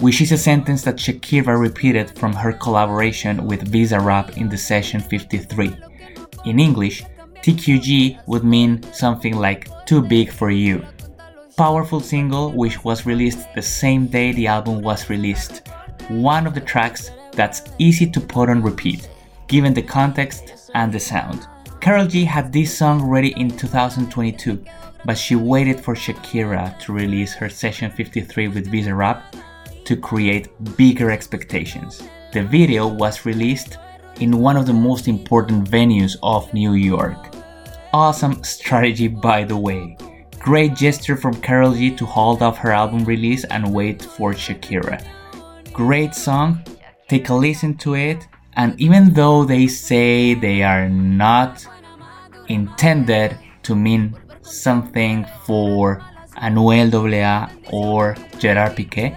which 0.00 0.20
is 0.20 0.32
a 0.32 0.38
sentence 0.38 0.82
that 0.82 0.96
Shakira 0.96 1.58
repeated 1.58 2.10
from 2.18 2.32
her 2.34 2.52
collaboration 2.52 3.46
with 3.46 3.72
Bizarrap 3.72 4.36
in 4.36 4.48
the 4.48 4.58
session 4.58 5.00
53. 5.00 5.74
In 6.44 6.60
English, 6.60 7.02
TQG 7.42 8.26
would 8.26 8.44
mean 8.44 8.82
something 8.92 9.36
like 9.36 9.68
too 9.86 10.02
big 10.02 10.30
for 10.30 10.50
you. 10.50 10.84
Powerful 11.56 12.00
single 12.00 12.52
which 12.52 12.84
was 12.84 13.06
released 13.06 13.46
the 13.54 13.62
same 13.62 14.06
day 14.06 14.32
the 14.32 14.46
album 14.46 14.82
was 14.82 15.08
released. 15.08 15.68
One 16.08 16.46
of 16.46 16.54
the 16.54 16.60
tracks 16.60 17.10
that's 17.32 17.62
easy 17.78 18.10
to 18.10 18.20
put 18.20 18.50
on 18.50 18.62
repeat, 18.62 19.08
given 19.48 19.72
the 19.72 19.82
context 19.82 20.70
and 20.74 20.92
the 20.92 21.00
sound. 21.00 21.46
Karol 21.80 22.06
G 22.06 22.24
had 22.24 22.52
this 22.52 22.76
song 22.76 23.02
ready 23.02 23.32
in 23.40 23.48
2022, 23.48 24.62
but 25.06 25.16
she 25.16 25.36
waited 25.36 25.80
for 25.80 25.94
Shakira 25.94 26.78
to 26.80 26.92
release 26.92 27.32
her 27.34 27.48
Session 27.48 27.90
53 27.90 28.48
with 28.48 28.70
Bizarrap 28.70 29.22
to 29.86 29.96
create 29.96 30.48
bigger 30.76 31.10
expectations. 31.10 32.02
The 32.32 32.42
video 32.42 32.86
was 32.86 33.24
released 33.24 33.78
in 34.20 34.38
one 34.38 34.56
of 34.56 34.66
the 34.66 34.72
most 34.72 35.08
important 35.08 35.70
venues 35.70 36.16
of 36.22 36.52
New 36.52 36.74
York. 36.74 37.34
Awesome 37.92 38.42
strategy, 38.44 39.08
by 39.08 39.44
the 39.44 39.56
way. 39.56 39.96
Great 40.38 40.74
gesture 40.74 41.16
from 41.16 41.34
Karol 41.40 41.74
G 41.74 41.90
to 41.96 42.06
hold 42.06 42.42
off 42.42 42.58
her 42.58 42.72
album 42.72 43.04
release 43.04 43.44
and 43.44 43.74
wait 43.74 44.02
for 44.02 44.32
Shakira. 44.32 45.02
Great 45.72 46.14
song, 46.14 46.62
take 47.08 47.28
a 47.28 47.34
listen 47.34 47.76
to 47.78 47.94
it, 47.94 48.26
and 48.54 48.78
even 48.80 49.12
though 49.12 49.44
they 49.44 49.66
say 49.66 50.34
they 50.34 50.62
are 50.62 50.88
not 50.88 51.66
intended 52.48 53.36
to 53.64 53.74
mean 53.74 54.16
something 54.42 55.26
for 55.44 56.02
Anuel 56.36 56.92
AA 56.94 57.50
or 57.72 58.16
Gerard 58.38 58.76
Piqué, 58.76 59.16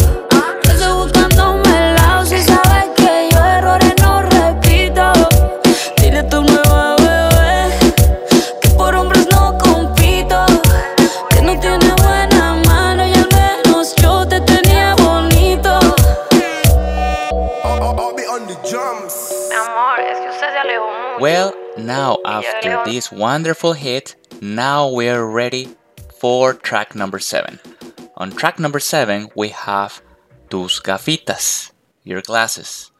this 23.01 23.11
wonderful 23.11 23.73
hit, 23.73 24.15
now 24.43 24.87
we're 24.87 25.25
ready 25.25 25.67
for 26.19 26.53
track 26.53 26.93
number 26.93 27.17
7. 27.17 27.59
On 28.17 28.29
track 28.29 28.59
number 28.59 28.79
7, 28.79 29.29
we 29.35 29.49
have 29.49 30.03
Tus 30.51 30.79
gafitas, 30.79 31.71
your 32.03 32.21
glasses. 32.21 32.91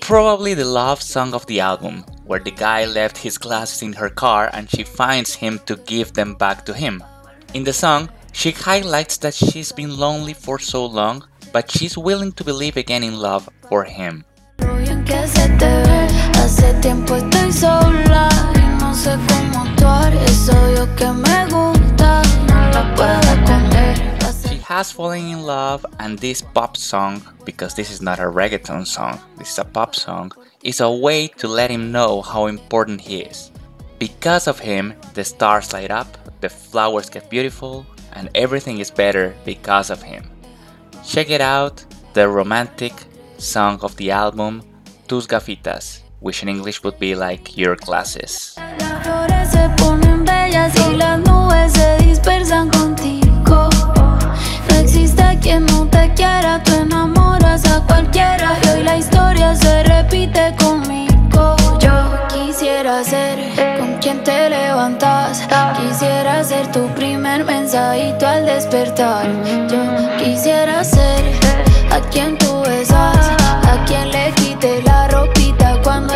Probably 0.00 0.54
the 0.54 0.64
love 0.64 1.00
song 1.00 1.34
of 1.34 1.46
the 1.46 1.60
album, 1.60 2.04
where 2.32 2.40
the 2.40 2.50
guy 2.50 2.86
left 2.86 3.18
his 3.18 3.36
glasses 3.36 3.82
in 3.82 3.92
her 3.92 4.08
car 4.08 4.48
and 4.54 4.70
she 4.70 4.82
finds 4.82 5.34
him 5.34 5.60
to 5.66 5.76
give 5.84 6.14
them 6.14 6.32
back 6.32 6.64
to 6.64 6.72
him. 6.72 7.04
In 7.52 7.62
the 7.62 7.74
song, 7.74 8.08
she 8.32 8.52
highlights 8.52 9.18
that 9.18 9.34
she's 9.34 9.70
been 9.70 9.98
lonely 9.98 10.32
for 10.32 10.58
so 10.58 10.86
long, 10.86 11.28
but 11.52 11.70
she's 11.70 11.98
willing 11.98 12.32
to 12.32 12.42
believe 12.42 12.78
again 12.78 13.02
in 13.04 13.18
love 13.18 13.50
for 13.68 13.84
him. 13.84 14.24
lo 14.60 14.74
bien 14.76 15.04
que 15.04 15.26
se 15.28 15.46
te 15.60 15.72
ve. 15.84 16.08
Hace 16.38 16.72
tiempo 16.80 17.16
estoy 17.16 17.52
sola 17.52 18.30
y 18.54 18.64
no 18.80 18.94
sé 18.94 19.14
cómo 19.28 19.64
actuar. 19.68 20.14
Es 20.14 20.48
obvio 20.48 20.88
que 20.96 21.12
me 21.12 21.44
gusta, 21.52 22.22
no 22.48 22.70
la 22.70 22.94
puedo 22.94 23.20
esconder. 23.20 24.12
She 24.48 24.58
has 24.70 24.90
fallen 24.90 25.28
in 25.28 25.42
love, 25.42 25.84
and 25.98 26.18
this 26.18 26.40
pop 26.40 26.78
song, 26.78 27.20
because 27.44 27.74
this 27.74 27.90
is 27.90 28.00
not 28.00 28.18
a 28.20 28.30
reggaeton 28.30 28.86
song, 28.86 29.20
this 29.36 29.50
is 29.50 29.58
a 29.58 29.64
pop 29.64 29.94
song, 29.94 30.32
is 30.62 30.80
a 30.80 30.90
way 30.90 31.26
to 31.26 31.48
let 31.48 31.70
him 31.70 31.92
know 31.92 32.22
how 32.22 32.46
important 32.46 33.00
he 33.00 33.20
is. 33.20 33.50
Because 33.98 34.46
of 34.46 34.58
him, 34.58 34.94
the 35.14 35.24
stars 35.24 35.72
light 35.72 35.90
up, 35.90 36.06
the 36.40 36.48
flowers 36.48 37.10
get 37.10 37.30
beautiful, 37.30 37.86
and 38.12 38.28
everything 38.34 38.78
is 38.78 38.90
better 38.90 39.34
because 39.44 39.90
of 39.90 40.02
him. 40.02 40.24
Check 41.04 41.30
it 41.30 41.40
out, 41.40 41.84
the 42.14 42.28
romantic 42.28 42.92
song 43.38 43.78
of 43.82 43.96
the 43.96 44.10
album, 44.10 44.62
Tus 45.08 45.26
Gafitas, 45.26 46.00
which 46.20 46.42
in 46.42 46.48
English 46.48 46.82
would 46.82 46.98
be 46.98 47.14
like 47.14 47.56
your 47.56 47.76
glasses. 47.76 48.56
Quien 55.42 55.66
no 55.66 55.88
te 55.90 56.12
quiera, 56.14 56.62
despertar. 68.46 69.26
Quisiera 70.18 70.82
ser 70.82 71.22
a 71.90 72.00
quien 72.10 72.36
a 72.36 73.84
quien 73.86 74.10
le 74.10 74.32
cuando. 75.82 76.12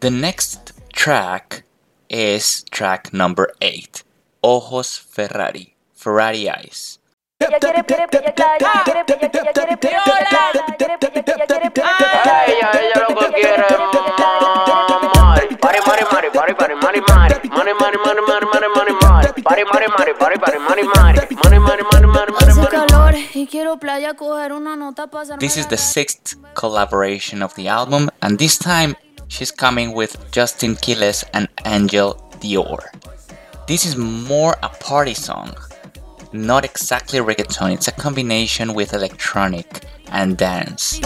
The 0.00 0.10
next 0.10 0.72
track 0.92 1.64
is 2.08 2.64
track 2.70 3.12
number 3.12 3.48
8, 3.60 4.04
Ojos 4.42 4.98
Ferrari, 4.98 5.74
Ferrari 5.94 6.48
Eyes. 6.48 6.98
This 25.40 25.56
is 25.56 25.66
the 25.66 25.76
sixth 25.76 26.36
collaboration 26.54 27.42
of 27.42 27.54
the 27.54 27.68
album, 27.68 28.10
and 28.22 28.38
this 28.38 28.58
time 28.58 28.94
she's 29.28 29.50
coming 29.50 29.92
with 29.92 30.16
Justin 30.30 30.76
Quiles 30.76 31.24
and 31.32 31.48
Angel 31.64 32.14
Dior. 32.40 32.80
This 33.66 33.84
is 33.84 33.96
more 33.96 34.56
a 34.62 34.68
party 34.68 35.14
song, 35.14 35.54
not 36.32 36.64
exactly 36.64 37.18
reggaeton, 37.18 37.72
it's 37.74 37.88
a 37.88 37.92
combination 37.92 38.74
with 38.74 38.94
electronic 38.94 39.82
and 40.12 40.36
dance. 40.36 41.00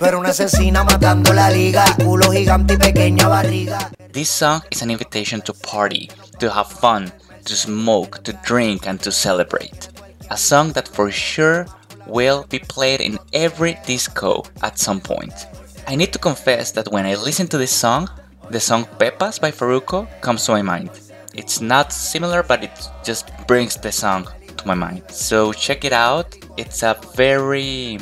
Una 0.00 0.28
asesina 0.28 0.84
matando 0.84 1.32
la 1.32 1.50
liga. 1.50 1.84
Culo 1.96 2.30
gigante 2.30 2.74
y 2.74 2.76
pequeña 2.76 3.26
barriga. 3.26 3.90
This 4.12 4.28
song 4.28 4.62
is 4.70 4.82
an 4.82 4.90
invitation 4.90 5.40
to 5.42 5.52
party, 5.52 6.08
to 6.38 6.48
have 6.50 6.68
fun, 6.68 7.12
to 7.44 7.54
smoke, 7.56 8.22
to 8.22 8.32
drink, 8.44 8.86
and 8.86 9.00
to 9.00 9.10
celebrate. 9.10 9.88
A 10.30 10.36
song 10.36 10.72
that 10.72 10.86
for 10.86 11.10
sure 11.10 11.66
will 12.06 12.44
be 12.48 12.60
played 12.60 13.00
in 13.00 13.18
every 13.32 13.76
disco 13.86 14.44
at 14.62 14.78
some 14.78 15.00
point. 15.00 15.34
I 15.88 15.96
need 15.96 16.12
to 16.12 16.18
confess 16.18 16.70
that 16.72 16.92
when 16.92 17.04
I 17.04 17.16
listen 17.16 17.48
to 17.48 17.58
this 17.58 17.72
song, 17.72 18.08
the 18.50 18.60
song 18.60 18.84
Pepas 18.98 19.40
by 19.40 19.50
Farruko 19.50 20.06
comes 20.20 20.44
to 20.46 20.52
my 20.52 20.62
mind. 20.62 20.90
It's 21.34 21.60
not 21.60 21.92
similar, 21.92 22.44
but 22.44 22.62
it 22.62 22.88
just 23.02 23.30
brings 23.48 23.74
the 23.76 23.90
song 23.90 24.28
to 24.56 24.66
my 24.66 24.74
mind. 24.74 25.02
So 25.10 25.52
check 25.52 25.84
it 25.84 25.92
out. 25.92 26.36
It's 26.56 26.82
a 26.82 26.96
very 27.14 27.98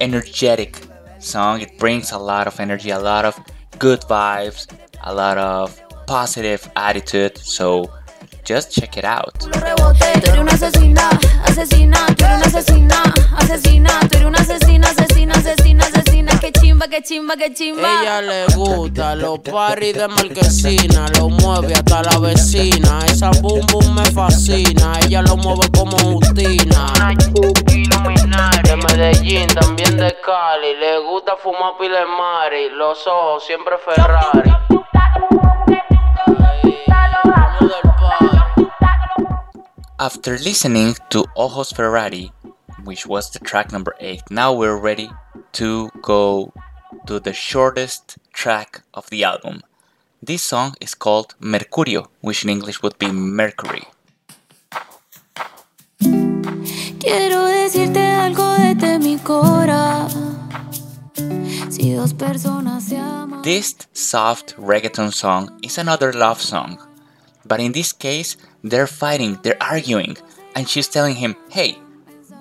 energetic 0.00 0.76
song. 1.18 1.60
It 1.60 1.78
brings 1.78 2.12
a 2.12 2.18
lot 2.18 2.46
of 2.46 2.58
energy, 2.60 2.90
a 2.90 2.98
lot 2.98 3.24
of 3.24 3.38
good 3.78 4.00
vibes, 4.02 4.66
a 5.02 5.14
lot 5.14 5.38
of 5.38 5.80
positive 6.06 6.70
attitude. 6.76 7.38
So 7.38 7.90
just 8.48 8.72
check 8.72 8.96
it 8.96 9.04
out. 9.04 9.34
Rebote, 9.60 10.20
tú 10.22 10.30
eres 10.30 10.38
una 10.38 10.52
asesina, 10.52 11.10
asesina, 11.44 12.06
tú 12.16 12.24
eres 12.24 12.38
una 12.38 12.46
asesina, 12.46 13.02
asesina, 13.36 14.00
tú 14.08 14.16
eres 14.16 14.26
una 14.26 14.38
asesina, 14.38 14.88
asesina, 14.88 15.34
asesina, 15.34 15.84
asesina, 15.84 16.40
que 16.40 16.52
chimba, 16.52 16.88
que 16.88 17.02
chimba, 17.02 17.36
que 17.36 17.52
chimba. 17.52 18.00
Ella 18.00 18.22
le 18.22 18.46
gusta 18.54 19.14
los 19.16 19.40
paris 19.40 19.94
de 19.94 20.08
marquesina, 20.08 21.08
lo 21.18 21.28
mueve 21.28 21.74
hasta 21.74 22.02
la 22.02 22.18
vecina. 22.18 23.00
Esa 23.06 23.30
boom 23.42 23.66
boom 23.66 23.94
me 23.94 24.04
fascina, 24.12 24.98
ella 25.04 25.20
lo 25.20 25.36
mueve 25.36 25.68
como 25.76 25.98
Justina. 25.98 26.86
De 28.64 28.76
Medellín, 28.76 29.46
también 29.48 29.98
de 29.98 30.16
Cali. 30.24 30.74
Le 30.76 30.98
gusta 31.00 31.36
fumar 31.36 31.76
pile 31.78 32.06
mari, 32.06 32.70
los 32.70 33.06
ojos 33.06 33.44
siempre 33.44 33.76
Ferrari. 33.84 34.50
After 40.08 40.38
listening 40.38 40.96
to 41.10 41.26
Ojos 41.36 41.70
Ferrari, 41.70 42.32
which 42.84 43.06
was 43.06 43.28
the 43.30 43.40
track 43.40 43.72
number 43.72 43.94
8, 44.00 44.30
now 44.30 44.54
we're 44.54 44.78
ready 44.78 45.10
to 45.52 45.90
go 46.00 46.50
to 47.06 47.20
the 47.20 47.34
shortest 47.34 48.16
track 48.32 48.80
of 48.94 49.10
the 49.10 49.22
album. 49.22 49.60
This 50.22 50.42
song 50.42 50.76
is 50.80 50.94
called 50.94 51.34
Mercurio, 51.42 52.06
which 52.22 52.42
in 52.42 52.48
English 52.48 52.80
would 52.80 52.98
be 52.98 53.12
Mercury. 53.12 53.84
Quiero 56.00 57.44
decirte 57.44 58.00
algo 58.00 58.56
desde 58.56 58.98
mi 58.98 59.18
cora. 59.18 60.08
Si 61.68 61.92
dos 61.92 62.14
personas 62.14 62.84
se 62.84 62.96
aman. 62.96 63.42
This 63.42 63.76
soft 63.92 64.56
reggaeton 64.56 65.12
song 65.12 65.60
is 65.62 65.76
another 65.76 66.14
love 66.14 66.40
song. 66.40 66.78
But 67.44 67.60
in 67.60 67.72
this 67.72 67.92
case, 67.92 68.38
they're 68.62 68.86
fighting, 68.86 69.38
they're 69.42 69.62
arguing, 69.62 70.16
and 70.54 70.68
she's 70.68 70.88
telling 70.88 71.14
him, 71.14 71.36
hey, 71.50 71.78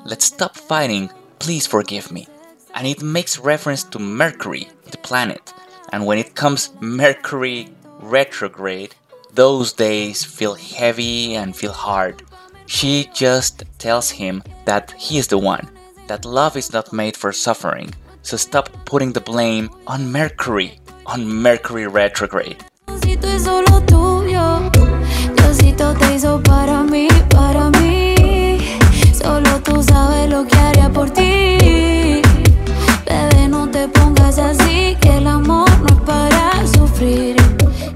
let's 0.05 0.25
stop 0.25 0.55
fighting, 0.55 1.09
please 1.39 1.67
forgive 1.67 2.11
me. 2.11 2.27
And 2.73 2.87
it 2.87 3.01
makes 3.01 3.39
reference 3.39 3.83
to 3.85 3.99
Mercury, 3.99 4.69
the 4.91 4.97
planet. 4.97 5.53
And 5.91 6.05
when 6.05 6.17
it 6.17 6.35
comes 6.35 6.71
Mercury 6.79 7.69
retrograde, 7.99 8.95
those 9.33 9.73
days 9.73 10.23
feel 10.23 10.55
heavy 10.55 11.35
and 11.35 11.55
feel 11.55 11.71
hard. 11.71 12.23
She 12.65 13.09
just 13.13 13.63
tells 13.77 14.09
him 14.11 14.43
that 14.65 14.91
he 14.93 15.17
is 15.17 15.27
the 15.27 15.37
one, 15.37 15.69
that 16.07 16.25
love 16.25 16.57
is 16.57 16.73
not 16.73 16.91
made 16.91 17.15
for 17.15 17.31
suffering. 17.31 17.93
So 18.23 18.35
stop 18.35 18.69
putting 18.85 19.13
the 19.13 19.21
blame 19.21 19.69
on 19.87 20.11
Mercury, 20.11 20.79
on 21.05 21.27
Mercury 21.27 21.87
retrograde. 21.87 22.65
Te 25.47 26.15
hizo 26.15 26.43
para 26.43 26.83
mí, 26.83 27.07
para 27.29 27.69
mí. 27.69 28.59
Solo 29.13 29.61
tú 29.63 29.81
sabes 29.81 30.29
lo 30.29 30.45
que 30.45 30.57
haría 30.57 30.91
por 30.91 31.09
ti. 31.09 32.21
Bebé, 33.05 33.47
no 33.47 33.69
te 33.71 33.87
pongas 33.87 34.37
así, 34.37 34.97
que 34.99 35.17
el 35.17 35.25
amor 35.25 35.69
no 35.79 35.87
es 35.87 36.01
para 36.05 36.67
sufrir. 36.67 37.37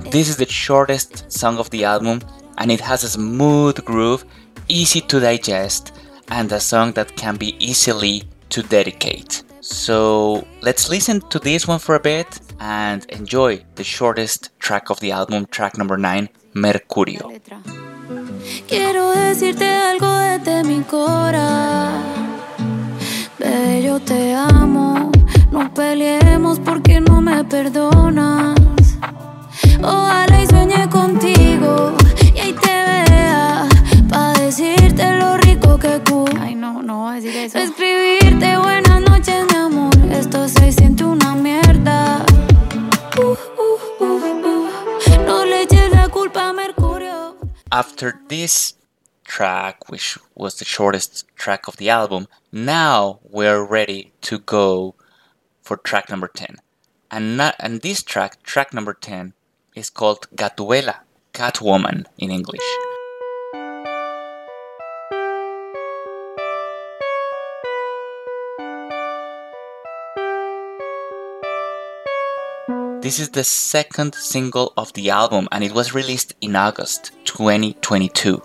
This 0.09 0.29
is 0.29 0.37
the 0.37 0.45
shortest 0.45 1.29
song 1.29 1.57
of 1.57 1.69
the 1.71 1.83
album 1.83 2.21
and 2.57 2.71
it 2.71 2.79
has 2.79 3.03
a 3.03 3.09
smooth 3.09 3.83
groove, 3.83 4.23
easy 4.69 5.01
to 5.01 5.19
digest, 5.19 5.91
and 6.29 6.51
a 6.53 6.59
song 6.59 6.93
that 6.93 7.17
can 7.17 7.35
be 7.35 7.57
easily 7.59 8.23
to 8.49 8.63
dedicate. 8.63 9.43
So 9.59 10.47
let's 10.61 10.89
listen 10.89 11.19
to 11.29 11.37
this 11.37 11.67
one 11.67 11.79
for 11.79 11.95
a 11.95 11.99
bit 11.99 12.39
and 12.61 13.05
enjoy 13.09 13.63
the 13.75 13.83
shortest 13.83 14.57
track 14.59 14.89
of 14.89 15.01
the 15.01 15.11
album, 15.11 15.47
track 15.47 15.77
number 15.77 15.97
9, 15.97 16.29
Mercurio. 16.53 17.29
Quiero 18.67 19.11
decirte 19.11 19.65
algo 19.65 20.07
desde 20.11 20.63
mi 20.63 20.81
cora. 20.81 21.91
Bebé, 23.39 23.83
yo 23.83 23.99
te 23.99 24.33
amo. 24.33 25.11
No 25.51 25.73
peleemos 25.73 26.59
porque 26.59 26.99
no 26.99 27.21
me 27.21 27.43
perdonas. 27.45 28.57
Ojalá 29.81 30.41
y 30.43 30.47
sueñe 30.47 30.89
contigo 30.89 31.93
y 32.35 32.39
ahí 32.39 32.53
te 32.53 32.67
vea. 32.67 33.67
Pa' 34.09 34.33
decirte 34.33 35.17
lo 35.17 35.37
rico 35.37 35.77
que 35.77 36.01
cu. 36.09 36.25
Ay, 36.39 36.55
no, 36.55 36.81
no 36.83 37.03
voy 37.03 37.13
a 37.13 37.15
decir 37.15 37.35
eso. 37.35 37.59
Escribirte 37.59 38.57
buenas 38.57 39.01
noches, 39.01 39.45
mi 39.49 39.55
amor. 39.57 39.93
Esto 40.11 40.47
se 40.47 40.71
siente 40.71 41.03
una 41.05 41.33
mierda. 41.35 42.25
Uh, 43.17 43.35
After 47.71 48.19
this 48.27 48.73
track, 49.23 49.89
which 49.89 50.17
was 50.35 50.55
the 50.55 50.65
shortest 50.65 51.25
track 51.37 51.69
of 51.69 51.77
the 51.77 51.89
album, 51.89 52.27
now 52.51 53.21
we're 53.23 53.63
ready 53.63 54.11
to 54.23 54.39
go 54.39 54.95
for 55.61 55.77
track 55.77 56.09
number 56.09 56.27
10. 56.27 56.57
And, 57.09 57.37
not, 57.37 57.55
and 57.59 57.81
this 57.81 58.03
track, 58.03 58.43
track 58.43 58.73
number 58.73 58.93
10, 58.93 59.33
is 59.73 59.89
called 59.89 60.27
Gatúbela, 60.35 60.97
Catwoman 61.33 62.07
in 62.17 62.29
English. 62.29 62.59
This 73.01 73.19
is 73.19 73.29
the 73.29 73.43
second 73.43 74.13
single 74.13 74.73
of 74.77 74.93
the 74.93 75.09
album 75.09 75.47
and 75.51 75.63
it 75.63 75.71
was 75.71 75.95
released 75.95 76.35
in 76.39 76.55
August 76.55 77.11
2022. 77.25 78.39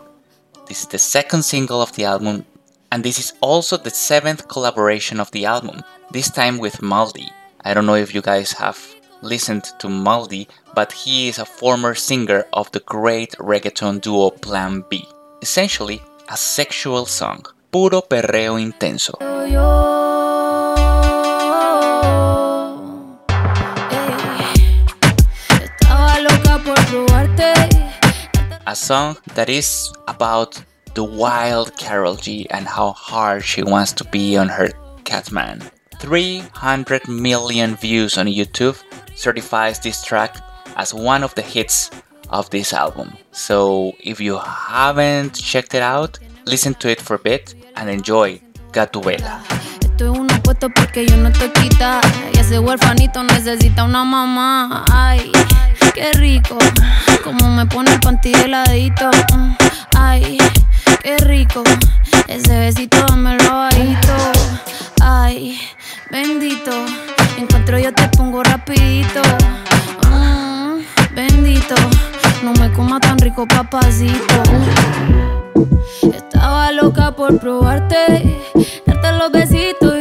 This 0.66 0.80
is 0.80 0.86
the 0.86 0.98
second 0.98 1.42
single 1.42 1.82
of 1.82 1.92
the 1.92 2.04
album 2.04 2.46
and 2.90 3.04
this 3.04 3.18
is 3.18 3.34
also 3.42 3.76
the 3.76 3.90
seventh 3.90 4.48
collaboration 4.48 5.20
of 5.20 5.30
the 5.32 5.44
album, 5.44 5.82
this 6.10 6.30
time 6.30 6.56
with 6.56 6.80
Maldy. 6.80 7.28
I 7.66 7.74
don't 7.74 7.84
know 7.84 7.96
if 7.96 8.14
you 8.14 8.22
guys 8.22 8.52
have 8.52 8.78
listened 9.20 9.64
to 9.78 9.90
Maldy, 9.90 10.48
but 10.74 10.90
he 10.90 11.28
is 11.28 11.38
a 11.38 11.44
former 11.44 11.94
singer 11.94 12.46
of 12.54 12.72
the 12.72 12.80
great 12.80 13.32
reggaeton 13.32 14.00
duo 14.00 14.30
Plan 14.30 14.84
B. 14.88 15.06
Essentially, 15.42 16.00
a 16.30 16.36
sexual 16.38 17.04
song. 17.04 17.44
Puro 17.70 18.00
perreo 18.00 18.56
intenso. 18.58 20.05
Song 28.76 29.16
that 29.34 29.48
is 29.48 29.92
about 30.06 30.62
the 30.94 31.02
wild 31.02 31.76
Karol 31.76 32.14
G 32.14 32.46
and 32.50 32.66
how 32.66 32.92
hard 32.92 33.44
she 33.44 33.62
wants 33.62 33.92
to 33.92 34.04
be 34.04 34.36
on 34.36 34.48
her 34.48 34.68
Catman. 35.04 35.62
300 35.98 37.08
million 37.08 37.76
views 37.76 38.18
on 38.18 38.26
YouTube 38.26 38.82
certifies 39.14 39.80
this 39.80 40.04
track 40.04 40.36
as 40.76 40.92
one 40.92 41.24
of 41.24 41.34
the 41.34 41.42
hits 41.42 41.90
of 42.30 42.50
this 42.50 42.72
album. 42.72 43.16
So 43.32 43.94
if 44.00 44.20
you 44.20 44.38
haven't 44.38 45.34
checked 45.34 45.74
it 45.74 45.82
out, 45.82 46.18
listen 46.44 46.74
to 46.74 46.90
it 46.90 47.00
for 47.00 47.16
a 47.16 47.18
bit 47.18 47.54
and 47.76 47.88
enjoy 47.88 48.40
Gatúbela. 48.72 50.25
Esto 50.46 50.68
es 50.68 50.70
un 50.70 50.70
apuesto 50.70 50.70
porque 50.70 51.06
yo 51.06 51.16
no 51.16 51.32
te 51.32 51.50
quita. 51.50 52.00
Y 52.32 52.38
ese 52.38 52.58
huerfanito 52.60 53.22
necesita 53.24 53.82
una 53.84 54.04
mamá. 54.04 54.84
Ay, 54.92 55.32
qué 55.92 56.12
rico. 56.12 56.56
Como 57.24 57.50
me 57.50 57.66
pone 57.66 57.92
el 57.92 58.00
panty 58.00 58.30
de 58.32 58.48
ladito. 58.48 59.10
Mm, 59.34 59.52
Ay, 59.96 60.38
qué 61.02 61.16
rico. 61.18 61.64
Ese 62.28 62.58
besito 62.58 63.04
dámelo 63.08 63.56
bajito. 63.56 64.12
Ay, 65.00 65.58
bendito. 66.10 66.70
Encuentro 67.38 67.78
yo 67.78 67.92
te 67.92 68.08
pongo 68.10 68.42
rapidito. 68.44 69.22
Mm, 70.10 70.78
bendito. 71.14 71.74
No 72.44 72.52
me 72.52 72.70
coma 72.72 73.00
tan 73.00 73.18
rico, 73.18 73.46
papacito. 73.48 74.42
Estaba 76.14 76.70
loca 76.72 77.10
por 77.12 77.38
probarte, 77.40 78.40
darte 78.86 79.12
los 79.12 79.32
besitos 79.32 79.95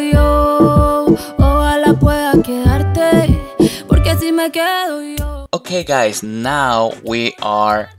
quedo 4.56 5.04
yo. 5.04 5.48
Okay, 5.52 5.84
guys, 5.84 6.24
now 6.24 6.94
we 7.04 7.36
are 7.42 7.90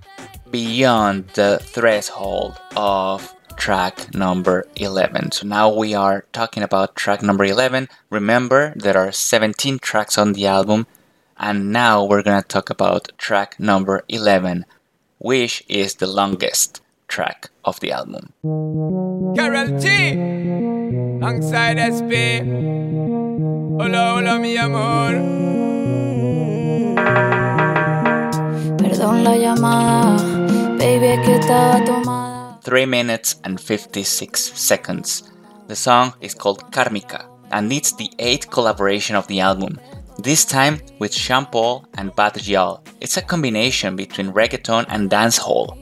beyond 0.50 1.28
the 1.34 1.60
threshold 1.60 2.56
of 2.74 3.36
track 3.56 4.14
number 4.14 4.64
11. 4.76 5.32
So 5.32 5.46
now 5.46 5.68
we 5.68 5.92
are 5.92 6.24
talking 6.32 6.62
about 6.62 6.96
track 6.96 7.22
number 7.22 7.44
11. 7.44 7.88
Remember, 8.08 8.72
there 8.74 8.96
are 8.96 9.12
17 9.12 9.78
tracks 9.80 10.16
on 10.16 10.32
the 10.32 10.46
album, 10.46 10.86
and 11.36 11.72
now 11.72 12.02
we're 12.02 12.22
gonna 12.22 12.40
talk 12.40 12.70
about 12.70 13.12
track 13.18 13.60
number 13.60 14.02
11, 14.08 14.64
which 15.18 15.62
is 15.68 15.96
the 15.96 16.06
longest 16.06 16.80
track 17.06 17.50
of 17.66 17.80
the 17.80 17.92
album. 17.92 18.32
Karol 19.36 19.76
G. 19.76 20.16
Alongside 21.20 21.76
SP. 21.92 22.40
Hola, 23.76 24.16
hola, 24.16 24.38
mi 24.38 24.56
amor. 24.56 25.36
Perdón 28.78 29.24
la 29.24 29.36
llamada, 29.36 30.16
baby, 30.78 31.06
es 31.06 31.20
que 31.20 31.36
estaba 31.36 31.84
tomada. 31.84 32.60
3 32.62 32.86
minutes 32.86 33.38
and 33.44 33.60
56 33.60 34.52
seconds. 34.54 35.24
The 35.68 35.76
song 35.76 36.14
is 36.20 36.34
called 36.34 36.70
Karmika 36.70 37.26
and 37.50 37.72
it's 37.72 37.92
the 37.92 38.10
eighth 38.18 38.50
collaboration 38.50 39.16
of 39.16 39.26
the 39.28 39.40
album, 39.40 39.78
this 40.18 40.44
time 40.44 40.80
with 40.98 41.14
Sean 41.14 41.46
Paul 41.46 41.84
and 41.94 42.14
Bad 42.14 42.34
Gyal. 42.34 42.80
It's 43.00 43.16
a 43.16 43.22
combination 43.22 43.96
between 43.96 44.32
reggaeton 44.32 44.86
and 44.88 45.10
dancehall. 45.10 45.76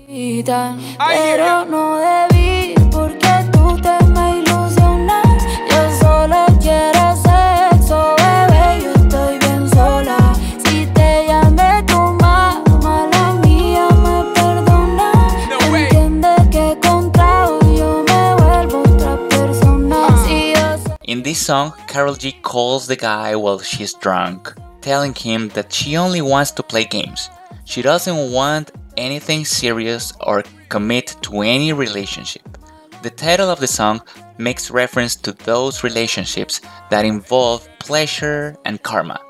In 21.14 21.22
this 21.22 21.46
song, 21.46 21.72
Karol 21.87 22.16
G 22.16 22.33
calls 22.42 22.88
the 22.88 22.96
guy 22.96 23.37
while 23.37 23.61
she's 23.61 23.94
drunk, 23.94 24.53
telling 24.81 25.14
him 25.14 25.48
that 25.50 25.72
she 25.72 25.96
only 25.96 26.20
wants 26.20 26.50
to 26.50 26.62
play 26.64 26.85
games. 26.85 27.31
She 27.66 27.83
doesn't 27.83 28.33
want 28.33 28.72
anything 28.96 29.44
serious 29.44 30.12
or 30.27 30.42
commit 30.70 31.14
to 31.22 31.42
any 31.42 31.72
relationship. 31.72 32.59
The 33.03 33.11
title 33.11 33.48
of 33.48 33.61
the 33.61 33.68
song 33.68 34.03
makes 34.38 34.72
reference 34.72 35.14
to 35.22 35.31
those 35.31 35.85
relationships 35.85 36.61
that 36.90 37.05
involve 37.05 37.68
pleasure 37.79 38.57
and 38.64 38.83
karma. 38.83 39.20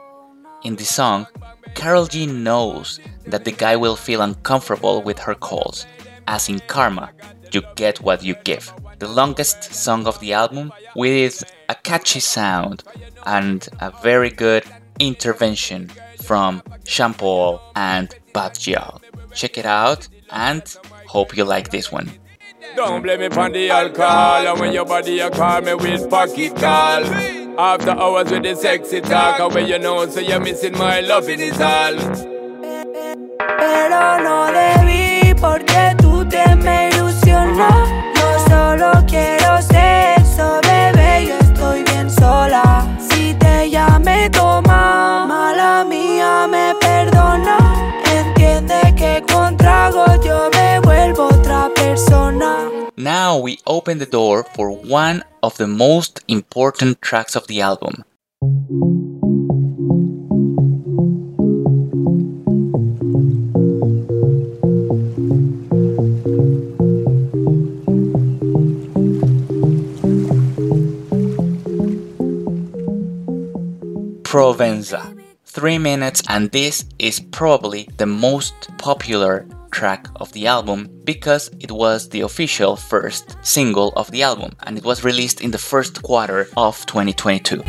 In 0.63 0.77
the 0.77 0.87
song, 0.87 1.27
Karol 1.75 2.07
G 2.07 2.25
knows 2.25 2.99
that 3.27 3.45
the 3.45 3.53
guy 3.53 3.77
will 3.77 3.97
feel 3.97 4.23
uncomfortable 4.23 5.03
with 5.03 5.19
her 5.19 5.35
calls, 5.35 5.85
as 6.29 6.49
in 6.49 6.61
Karma, 6.61 7.13
you 7.53 7.61
get 7.77 8.01
what 8.01 8.25
you 8.25 8.37
give. 8.43 8.73
The 8.99 9.09
longest 9.09 9.75
song 9.75 10.07
of 10.07 10.19
the 10.21 10.33
album 10.33 10.73
with 10.95 11.43
a 11.69 11.75
catchy 11.75 12.21
sound 12.21 12.85
and 13.27 13.69
a 13.81 13.91
very 14.03 14.31
good 14.31 14.65
intervention 15.01 15.91
from 16.23 16.63
Sean 16.87 17.15
Paul 17.15 17.61
and 17.75 18.15
Bad 18.33 18.55
Gyal. 18.55 19.01
Check 19.33 19.59
it 19.59 19.67
out 19.67 20.09
and 20.31 20.63
hope 21.07 21.37
you 21.37 21.45
like 21.45 21.71
this 21.71 21.91
one. 21.91 22.11
Don't 22.77 23.03
blame 23.03 23.21
me 23.21 23.29
for 23.29 23.49
the 23.51 23.71
alcohol 23.71 24.47
And 24.49 24.59
when 24.59 24.73
your 24.73 24.85
body 24.85 25.13
you 25.13 25.31
call 25.31 25.61
me 25.61 25.75
with 25.75 26.11
pocket 26.11 26.57
call 26.57 27.05
After 27.57 27.91
hours 27.91 28.33
with 28.33 28.43
the 28.43 28.57
sexy 28.57 29.01
talk 29.01 29.39
And 29.39 29.55
when 29.55 29.69
you 29.69 29.79
know 29.79 30.09
so 30.09 30.19
you're 30.19 30.41
missing 30.41 30.73
my 30.73 30.99
love 31.01 31.29
in 31.29 31.41
is 31.41 31.61
all 31.61 31.95
Pero 33.59 34.19
no 34.19 34.51
debí 34.51 35.35
porque 35.41 35.95
tú 35.99 36.29
te 36.29 36.57
me 36.57 36.94
Now 53.05 53.37
we 53.37 53.59
open 53.67 53.99
the 53.99 54.07
door 54.07 54.45
for 54.55 54.71
one 54.71 55.25
of 55.43 55.59
the 55.59 55.67
most 55.67 56.25
important 56.27 57.03
tracks 57.03 57.37
of 57.37 57.47
the 57.49 57.61
album. 57.61 58.03
Provenza. 74.23 75.15
3 75.45 75.77
minutes, 75.77 76.23
and 76.31 76.51
this 76.53 76.87
is 76.99 77.21
probably 77.21 77.87
the 77.99 78.07
most 78.07 78.55
popular 78.79 79.47
track 79.75 80.07
of 80.17 80.33
the 80.33 80.47
album 80.47 80.89
because 81.05 81.51
it 81.59 81.71
was 81.71 82.09
the 82.09 82.23
official 82.23 82.77
first 82.77 83.37
single 83.43 83.93
of 83.97 84.11
the 84.13 84.23
album 84.23 84.51
and 84.63 84.79
it 84.79 84.85
was 84.85 85.05
released 85.05 85.41
in 85.41 85.51
the 85.51 85.59
first 85.59 86.03
quarter 86.03 86.49
of 86.57 86.87
2022. 86.87 87.63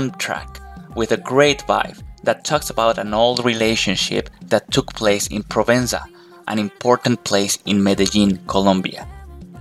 Awesome 0.00 0.12
track 0.12 0.60
with 0.96 1.12
a 1.12 1.18
great 1.18 1.58
vibe 1.68 2.02
that 2.22 2.42
talks 2.42 2.70
about 2.70 2.96
an 2.96 3.12
old 3.12 3.44
relationship 3.44 4.30
that 4.46 4.70
took 4.70 4.94
place 4.94 5.26
in 5.26 5.42
Provenza, 5.42 6.02
an 6.48 6.58
important 6.58 7.22
place 7.24 7.58
in 7.66 7.82
Medellin, 7.82 8.38
Colombia. 8.46 9.06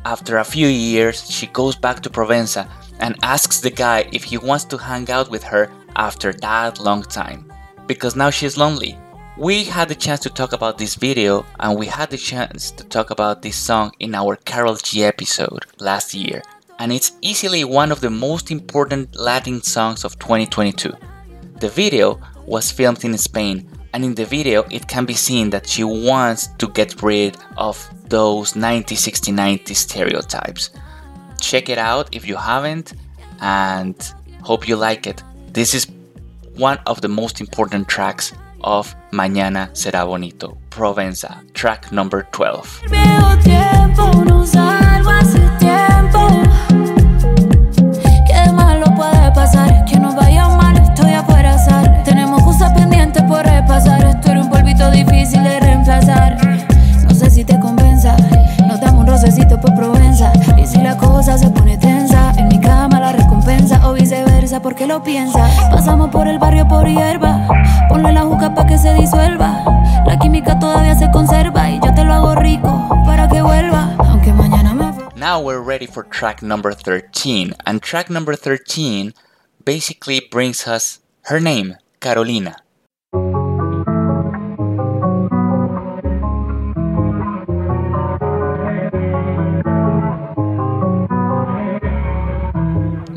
After 0.05 0.37
a 0.37 0.45
few 0.45 0.67
years, 0.67 1.29
she 1.29 1.47
goes 1.47 1.75
back 1.75 1.99
to 2.03 2.09
Provenza 2.09 2.69
and 3.01 3.17
asks 3.21 3.59
the 3.59 3.69
guy 3.69 4.07
if 4.13 4.23
he 4.23 4.37
wants 4.37 4.63
to 4.71 4.77
hang 4.77 5.11
out 5.11 5.29
with 5.29 5.43
her 5.43 5.69
after 5.97 6.31
that 6.31 6.79
long 6.79 7.03
time, 7.03 7.51
because 7.85 8.15
now 8.15 8.29
she's 8.29 8.55
lonely. 8.55 8.97
We 9.37 9.65
had 9.65 9.89
the 9.89 9.95
chance 9.95 10.21
to 10.21 10.29
talk 10.29 10.53
about 10.53 10.77
this 10.77 10.95
video 10.95 11.45
and 11.59 11.77
we 11.77 11.87
had 11.87 12.11
the 12.11 12.17
chance 12.17 12.71
to 12.71 12.85
talk 12.85 13.09
about 13.09 13.41
this 13.41 13.57
song 13.57 13.91
in 13.99 14.15
our 14.15 14.37
Karol 14.37 14.77
G 14.77 15.03
episode 15.03 15.65
last 15.79 16.13
year, 16.13 16.41
and 16.79 16.93
it's 16.93 17.11
easily 17.21 17.63
one 17.63 17.91
of 17.91 17.99
the 17.99 18.09
most 18.09 18.51
important 18.51 19.15
Latin 19.19 19.61
songs 19.61 20.05
of 20.05 20.17
2022. 20.17 20.91
The 21.59 21.69
video 21.69 22.19
was 22.45 22.71
filmed 22.71 23.03
in 23.03 23.17
Spain, 23.17 23.69
and 23.93 24.03
in 24.05 24.15
the 24.15 24.25
video, 24.25 24.63
it 24.71 24.87
can 24.87 25.05
be 25.05 25.13
seen 25.13 25.49
that 25.49 25.67
she 25.67 25.83
wants 25.83 26.47
to 26.57 26.69
get 26.69 27.01
rid 27.03 27.37
of 27.57 27.77
those 28.07 28.55
90 28.55 28.95
60 28.95 29.31
90 29.31 29.73
stereotypes. 29.73 30.69
Check 31.41 31.69
it 31.69 31.77
out 31.77 32.15
if 32.15 32.25
you 32.25 32.37
haven't, 32.37 32.93
and 33.41 34.13
hope 34.41 34.67
you 34.67 34.77
like 34.77 35.05
it. 35.05 35.21
This 35.51 35.73
is 35.73 35.87
one 36.55 36.79
of 36.85 37.01
the 37.01 37.09
most 37.09 37.41
important 37.41 37.87
tracks 37.89 38.33
of 38.61 38.95
Mañana 39.11 39.69
Será 39.71 40.05
Bonito, 40.05 40.57
Provenza, 40.69 41.43
track 41.53 41.91
number 41.91 42.27
12. 42.31 42.83
Difícil 54.91 55.43
de 55.43 55.59
reemplazar. 55.59 56.37
No 57.03 57.15
sé 57.15 57.29
si 57.29 57.43
te 57.43 57.59
convenza. 57.59 58.15
Nos 58.67 58.79
damos 58.79 59.01
un 59.01 59.07
rocecito 59.07 59.59
por 59.59 59.75
Provenza. 59.75 60.31
Y 60.57 60.65
si 60.65 60.77
la 60.81 60.95
cosa 60.97 61.37
se 61.37 61.49
pone 61.49 61.77
tensa, 61.77 62.31
en 62.37 62.47
mi 62.47 62.59
cama 62.59 62.99
la 62.99 63.11
recompensa 63.11 63.87
o 63.87 63.93
viceversa, 63.93 64.61
porque 64.61 64.87
lo 64.87 65.01
piensas. 65.03 65.51
Pasamos 65.71 66.09
por 66.09 66.27
el 66.27 66.39
barrio 66.39 66.67
por 66.67 66.87
hierba. 66.87 67.47
Ponle 67.89 68.13
la 68.13 68.21
juca 68.21 68.53
pa' 68.53 68.65
que 68.65 68.77
se 68.77 68.93
disuelva. 68.93 69.63
La 70.05 70.17
química 70.19 70.57
todavía 70.59 70.95
se 70.95 71.09
conserva 71.11 71.69
y 71.69 71.79
yo 71.83 71.93
te 71.93 72.03
lo 72.03 72.13
hago 72.13 72.35
rico 72.35 72.87
para 73.05 73.27
que 73.27 73.41
vuelva. 73.41 73.95
Aunque 73.99 74.31
mañana 74.33 74.73
me 74.73 74.89
Now 75.15 75.41
we're 75.41 75.61
ready 75.61 75.85
for 75.85 76.03
track 76.03 76.41
number 76.41 76.71
13, 76.73 77.53
and 77.65 77.81
track 77.81 78.09
number 78.09 78.35
13 78.35 79.13
basically 79.65 80.21
brings 80.31 80.65
us 80.65 80.99
her 81.23 81.41
name, 81.41 81.75
Carolina. 81.99 82.55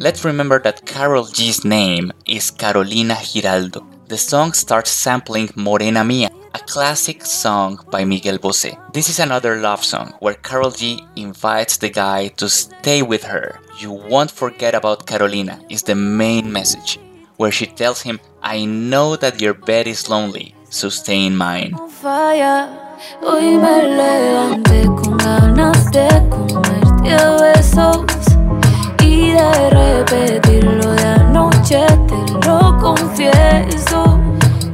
Let's 0.02 0.24
remember 0.24 0.58
that 0.62 0.84
Karol 0.84 1.26
G's 1.26 1.64
name 1.64 2.10
is 2.26 2.50
Carolina 2.50 3.16
Giraldo. 3.22 3.86
The 4.08 4.18
song 4.18 4.52
starts 4.52 4.90
sampling 4.90 5.50
Morena 5.54 6.02
Mia, 6.02 6.28
a 6.52 6.58
classic 6.58 7.24
song 7.24 7.78
by 7.88 8.04
Miguel 8.04 8.38
Bosé. 8.38 8.74
This 8.92 9.08
is 9.08 9.20
another 9.20 9.60
love 9.60 9.84
song 9.84 10.12
where 10.18 10.34
Karol 10.34 10.72
G 10.72 11.06
invites 11.14 11.76
the 11.76 11.88
guy 11.88 12.34
to 12.38 12.48
stay 12.48 13.02
with 13.02 13.22
her. 13.22 13.60
You 13.78 13.92
won't 13.92 14.32
forget 14.32 14.74
about 14.74 15.06
Carolina 15.06 15.62
is 15.70 15.84
the 15.84 15.94
main 15.94 16.52
message, 16.52 16.98
where 17.36 17.52
she 17.52 17.66
tells 17.66 18.02
him, 18.02 18.18
I 18.42 18.64
know 18.64 19.14
that 19.14 19.40
your 19.40 19.54
bed 19.54 19.86
is 19.86 20.08
lonely, 20.08 20.56
so 20.68 20.88
stay 20.88 21.24
in 21.26 21.36
mine. 21.36 21.78
Falla. 29.32 29.50
Hoy 29.50 29.70
me 29.70 29.74
levanté 29.74 30.40
con 30.40 30.76
ganas 30.76 30.86
de 30.86 30.92
a 30.92 30.92
besos 30.92 30.92
y 30.92 30.92
de 30.92 30.92
repetirlo 30.92 30.92
de 30.92 31.06
anoche, 31.06 31.86
te 32.08 32.46
lo 32.46 32.78
confieso. 32.78 34.20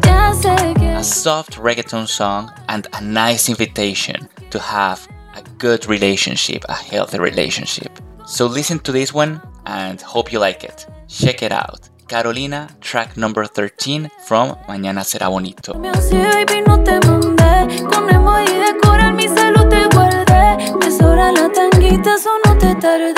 Ya 0.03 0.33
sé 0.35 0.75
que 0.79 0.89
A 0.93 1.03
soft 1.05 1.59
reggaeton 1.59 2.07
song 2.07 2.51
and 2.69 2.87
a 2.93 3.01
nice 3.01 3.49
invitation 3.49 4.29
to 4.51 4.59
have 4.59 5.01
a 5.35 5.43
good 5.59 5.87
relationship, 5.89 6.65
a 6.69 6.75
healthy 6.75 7.19
relationship. 7.19 7.91
So 8.27 8.47
listen 8.47 8.79
to 8.81 8.93
this 8.93 9.15
one 9.15 9.41
and 9.67 10.01
hope 10.03 10.33
you 10.33 10.41
like 10.41 10.65
it. 10.65 10.87
Check 11.09 11.43
it 11.43 11.53
out. 11.53 11.89
Carolina, 12.09 12.69
track 12.81 13.17
number 13.17 13.45
13 13.47 14.09
from 14.27 14.57
Mañana 14.67 15.05
Será 15.05 15.29
Bonito. 15.29 15.75
me 15.79 15.91
hace 15.91 16.17
baby 16.17 16.63
no 16.67 16.83
te 16.83 16.99
mandé 17.07 17.85
con 17.85 18.09
emoji 18.09 18.53
de 18.55 18.79
coral 18.83 19.13
mi 19.15 19.29
celu 19.29 19.69
te 19.69 19.87
guardé. 19.95 20.73
Me 20.81 20.91
sobra 20.91 21.33
la 21.33 21.51
tanguita, 21.53 22.15
eso 22.15 22.31
no 22.47 22.57
te 22.57 22.75
tardes. 22.77 23.18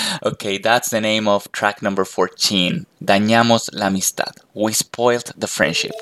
okay, 0.23 0.57
that's 0.57 0.89
the 0.89 1.01
name 1.01 1.27
of 1.27 1.51
track 1.51 1.81
number 1.81 2.05
14. 2.05 2.85
Dañamos 3.03 3.69
la 3.73 3.87
amistad. 3.87 4.35
We 4.53 4.73
spoiled 4.73 5.33
the 5.37 5.47
friendship. 5.47 5.93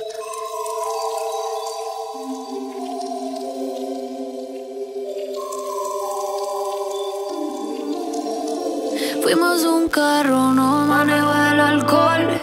Fuimos 9.22 9.64
un 9.64 9.90
carro, 9.90 10.54
no 10.54 10.86
manejo 10.88 11.32
el 11.52 11.60
alcohol. 11.60 12.40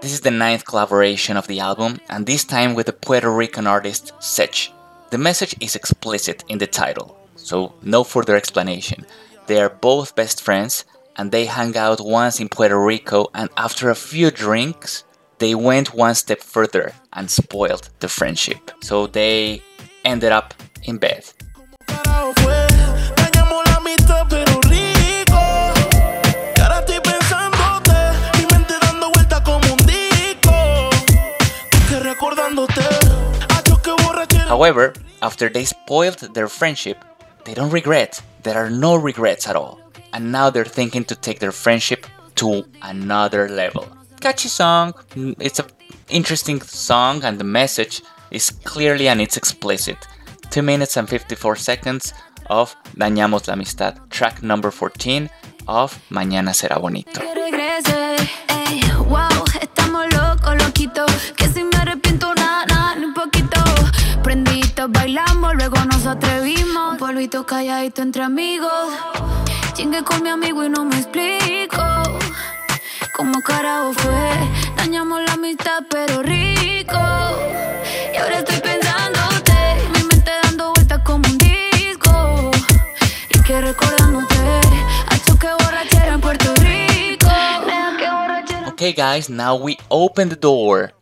This 0.00 0.12
is 0.12 0.20
the 0.22 0.30
ninth 0.30 0.64
collaboration 0.64 1.36
of 1.36 1.46
the 1.46 1.60
album, 1.60 2.00
and 2.08 2.24
this 2.24 2.44
time 2.44 2.74
with 2.74 2.86
the 2.86 2.92
Puerto 2.92 3.30
Rican 3.30 3.66
artist 3.66 4.12
Sech. 4.18 4.70
The 5.10 5.18
message 5.18 5.54
is 5.60 5.76
explicit 5.76 6.44
in 6.48 6.58
the 6.58 6.66
title, 6.66 7.18
so 7.36 7.74
no 7.82 8.04
further 8.04 8.36
explanation. 8.36 9.04
They 9.46 9.60
are 9.60 9.68
both 9.68 10.14
best 10.14 10.40
friends, 10.40 10.84
and 11.16 11.32
they 11.32 11.46
hung 11.46 11.76
out 11.76 12.00
once 12.00 12.40
in 12.40 12.48
Puerto 12.48 12.78
Rico, 12.78 13.28
and 13.34 13.50
after 13.56 13.90
a 13.90 13.94
few 13.94 14.30
drinks, 14.30 15.04
they 15.38 15.54
went 15.54 15.94
one 15.94 16.14
step 16.14 16.40
further 16.40 16.92
and 17.12 17.30
spoiled 17.30 17.88
the 18.00 18.08
friendship. 18.08 18.70
So 18.82 19.06
they 19.06 19.62
ended 20.04 20.32
up 20.32 20.54
in 20.82 20.98
bed. 20.98 21.24
However, 34.46 34.92
after 35.22 35.48
they 35.48 35.64
spoiled 35.64 36.18
their 36.34 36.48
friendship, 36.48 37.02
they 37.44 37.54
don't 37.54 37.70
regret. 37.70 38.20
There 38.42 38.58
are 38.58 38.68
no 38.68 38.94
regrets 38.94 39.48
at 39.48 39.56
all. 39.56 39.79
And 40.12 40.32
now 40.32 40.50
they're 40.50 40.64
thinking 40.64 41.04
to 41.04 41.14
take 41.14 41.38
their 41.38 41.52
friendship 41.52 42.06
to 42.36 42.64
another 42.82 43.48
level. 43.48 43.86
Catchy 44.20 44.48
song, 44.48 44.92
mm, 45.10 45.34
it's 45.40 45.58
an 45.58 45.66
interesting 46.08 46.60
song, 46.60 47.24
and 47.24 47.38
the 47.38 47.44
message 47.44 48.02
is 48.30 48.50
clearly 48.50 49.08
and 49.08 49.20
it's 49.20 49.36
explicit. 49.36 49.96
2 50.50 50.62
minutes 50.62 50.96
and 50.96 51.08
54 51.08 51.56
seconds 51.56 52.12
of 52.48 52.74
Dañamos 52.96 53.46
la 53.46 53.54
Amistad, 53.54 53.98
track 54.10 54.42
number 54.42 54.70
14 54.70 55.30
of 55.68 55.98
Mañana 56.10 56.52
Será 56.52 56.80
Bonito. 56.80 57.20
Bailamos, 64.88 65.54
luego 65.56 65.76
nos 65.84 66.06
atrevimos. 66.06 66.92
Un 66.92 66.96
polvito 66.96 67.44
calladito 67.44 68.00
entre 68.00 68.22
amigos. 68.22 68.70
Chingue 69.80 70.04
con 70.04 70.22
mi 70.22 70.28
amigo 70.28 70.62
y 70.62 70.68
no 70.68 70.84
me 70.84 70.94
explico. 70.98 71.82
Como 73.16 73.40
carajo 73.40 73.94
fue, 73.94 74.30
dañamos 74.76 75.22
la 75.22 75.32
amistad, 75.32 75.84
pero 75.88 76.22
rico. 76.22 77.00
Y 78.12 78.16
ahora 78.18 78.40
estoy 78.40 78.60
pensándote, 78.60 79.54
mi 79.94 80.02
mente 80.02 80.32
dando 80.42 80.74
vueltas 80.74 81.00
como 81.02 81.26
un 81.26 81.38
disco. 81.38 82.50
Y 83.30 83.42
que 83.42 83.58
recordándote, 83.62 84.36
a 85.08 85.38
que 85.38 85.48
borrachera 85.64 86.12
en 86.12 86.20
Puerto 86.20 86.54
Rico. 86.56 87.30
Okay, 88.72 88.92
guys, 88.92 89.30
now 89.30 89.56
we 89.56 89.78
open 89.88 90.28
the 90.28 90.36
door 90.36 90.92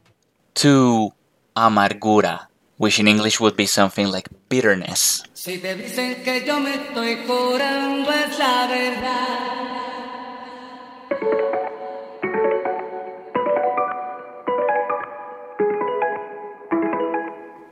to 0.54 1.12
amargura, 1.56 2.47
which 2.78 2.98
in 2.98 3.06
English 3.06 3.38
would 3.40 3.56
be 3.56 3.66
something 3.66 4.10
like 4.10 4.28
bitterness. 4.48 5.22
Si 5.34 5.58
te 5.58 5.74
dicen 5.74 6.22
que 6.24 6.44
yo 6.46 6.58
me 6.60 6.74
estoy 6.74 7.26
curando 7.26 8.10
es 8.10 8.38
la 8.38 8.66
verdad. 8.66 9.58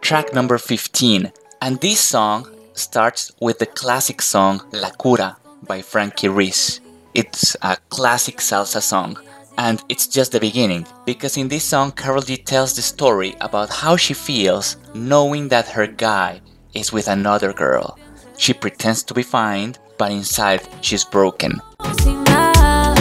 Track 0.03 0.33
number 0.33 0.59
15, 0.59 1.33
and 1.61 1.81
this 1.81 1.99
song 1.99 2.47
starts 2.75 3.33
with 3.41 3.59
the 3.59 3.67
classic 3.67 4.23
song 4.23 4.63
La 4.71 4.91
Cura 4.91 5.37
by 5.67 5.83
Frankie 5.83 6.29
Ruiz. 6.29 6.81
It's 7.13 7.57
a 7.61 7.77
classic 7.89 8.37
salsa 8.37 8.81
song, 8.81 9.19
and 9.59 9.83
it's 9.89 10.07
just 10.07 10.33
the 10.33 10.41
beginning 10.41 10.87
because 11.05 11.37
in 11.37 11.49
this 11.49 11.65
song, 11.65 11.93
Karol 11.93 12.23
G 12.23 12.37
tells 12.37 12.75
the 12.75 12.83
story 12.83 13.35
about 13.41 13.71
how 13.71 13.97
she 13.97 14.15
feels 14.15 14.77
knowing 14.95 15.49
that 15.49 15.69
her 15.69 15.87
guy 15.87 16.41
is 16.75 16.93
with 16.93 17.09
another 17.09 17.53
girl. 17.53 17.99
She 18.39 18.53
pretends 18.53 19.03
to 19.05 19.15
be 19.15 19.23
fine, 19.23 19.75
but 19.99 20.11
inside 20.11 20.61
she's 20.83 21.05
broken. 21.05 21.61
Sin 22.03 22.23
nada. 22.25 22.95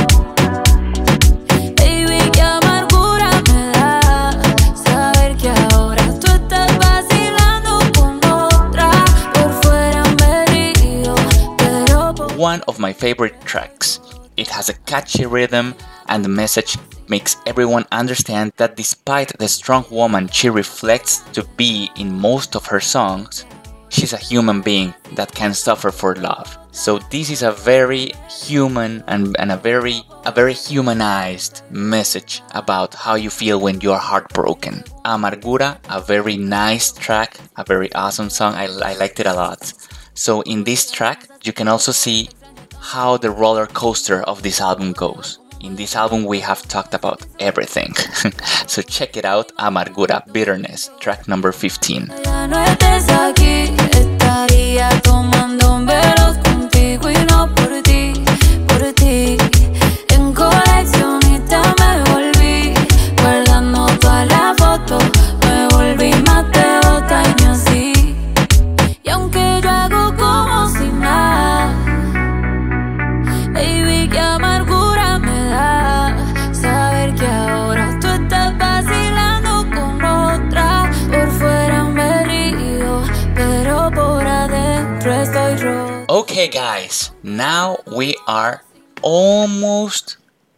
Baby, 1.76 2.20
qué 2.32 2.42
amargura 2.42 3.32
me 3.48 3.72
da 3.74 4.32
saber 4.76 5.36
que 5.38 5.50
ahora 5.50 6.04
tú 6.20 6.28
estás 6.32 6.78
vacilando 6.80 7.80
con 7.98 8.18
otra. 8.24 8.92
Por 9.34 9.52
fuera 9.62 10.04
me 10.20 10.46
río, 10.46 11.16
pero 11.58 12.14
por 12.16 12.32
one 12.38 12.62
of 12.68 12.80
my 12.80 12.94
favorite 12.94 13.36
tracks. 13.46 14.00
It 14.38 14.48
has 14.50 14.70
a 14.70 14.74
catchy 14.86 15.26
rhythm, 15.26 15.76
and 16.08 16.24
the 16.24 16.30
message 16.30 16.78
makes 17.08 17.38
everyone 17.46 17.86
understand 17.92 18.54
that 18.58 18.76
despite 18.76 19.38
the 19.38 19.48
strong 19.48 19.86
woman 19.92 20.28
she 20.28 20.50
reflects 20.50 21.20
to 21.34 21.44
be 21.58 21.90
in 21.98 22.12
most 22.12 22.56
of 22.56 22.66
her 22.66 22.80
songs, 22.80 23.46
she's 23.90 24.14
a 24.14 24.18
human 24.18 24.62
being 24.62 24.94
that 25.14 25.34
can 25.34 25.54
suffer 25.54 25.92
for 25.92 26.16
love. 26.16 26.58
So 26.72 27.00
this 27.10 27.30
is 27.30 27.42
a 27.42 27.54
very 27.54 28.12
human 28.30 29.04
and, 29.08 29.36
and 29.40 29.52
a 29.52 29.58
very 29.58 30.02
a 30.26 30.32
very 30.32 30.54
humanized 30.54 31.62
message 31.70 32.42
about 32.52 32.94
how 32.94 33.16
you 33.16 33.30
feel 33.30 33.62
when 33.62 33.80
you 33.80 33.94
are 33.94 34.00
heartbroken. 34.00 34.84
Amargura, 35.06 35.78
a 35.88 36.02
very 36.02 36.36
nice 36.36 36.92
track, 36.92 37.38
a 37.56 37.64
very 37.64 37.94
awesome 37.94 38.30
song. 38.30 38.56
I, 38.56 38.66
I 38.66 38.94
liked 38.98 39.20
it 39.20 39.28
a 39.28 39.34
lot. 39.34 39.72
So 40.16 40.42
in 40.42 40.64
this 40.64 40.92
track, 40.92 41.28
you 41.44 41.54
can 41.54 41.68
also 41.68 41.92
see 41.92 42.30
how 42.80 43.18
the 43.18 43.32
roller 43.32 43.68
coaster 43.68 44.24
of 44.24 44.44
this 44.44 44.60
album 44.60 44.92
goes. 44.92 45.40
In 45.66 45.76
this 45.76 45.96
album, 45.96 46.26
we 46.26 46.42
have 46.42 46.62
talked 46.68 46.94
about 46.94 47.26
everything. 47.40 47.92
so 48.68 48.84
check 48.84 49.18
it 49.18 49.26
out 49.26 49.52
Amargura, 49.58 50.22
Bitterness, 50.32 50.92
track 51.00 51.28
number 51.28 51.52
15. 51.52 52.12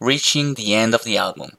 Reaching 0.08 0.54
the 0.54 0.74
end 0.74 0.94
of 0.94 1.04
the 1.04 1.18
album. 1.18 1.50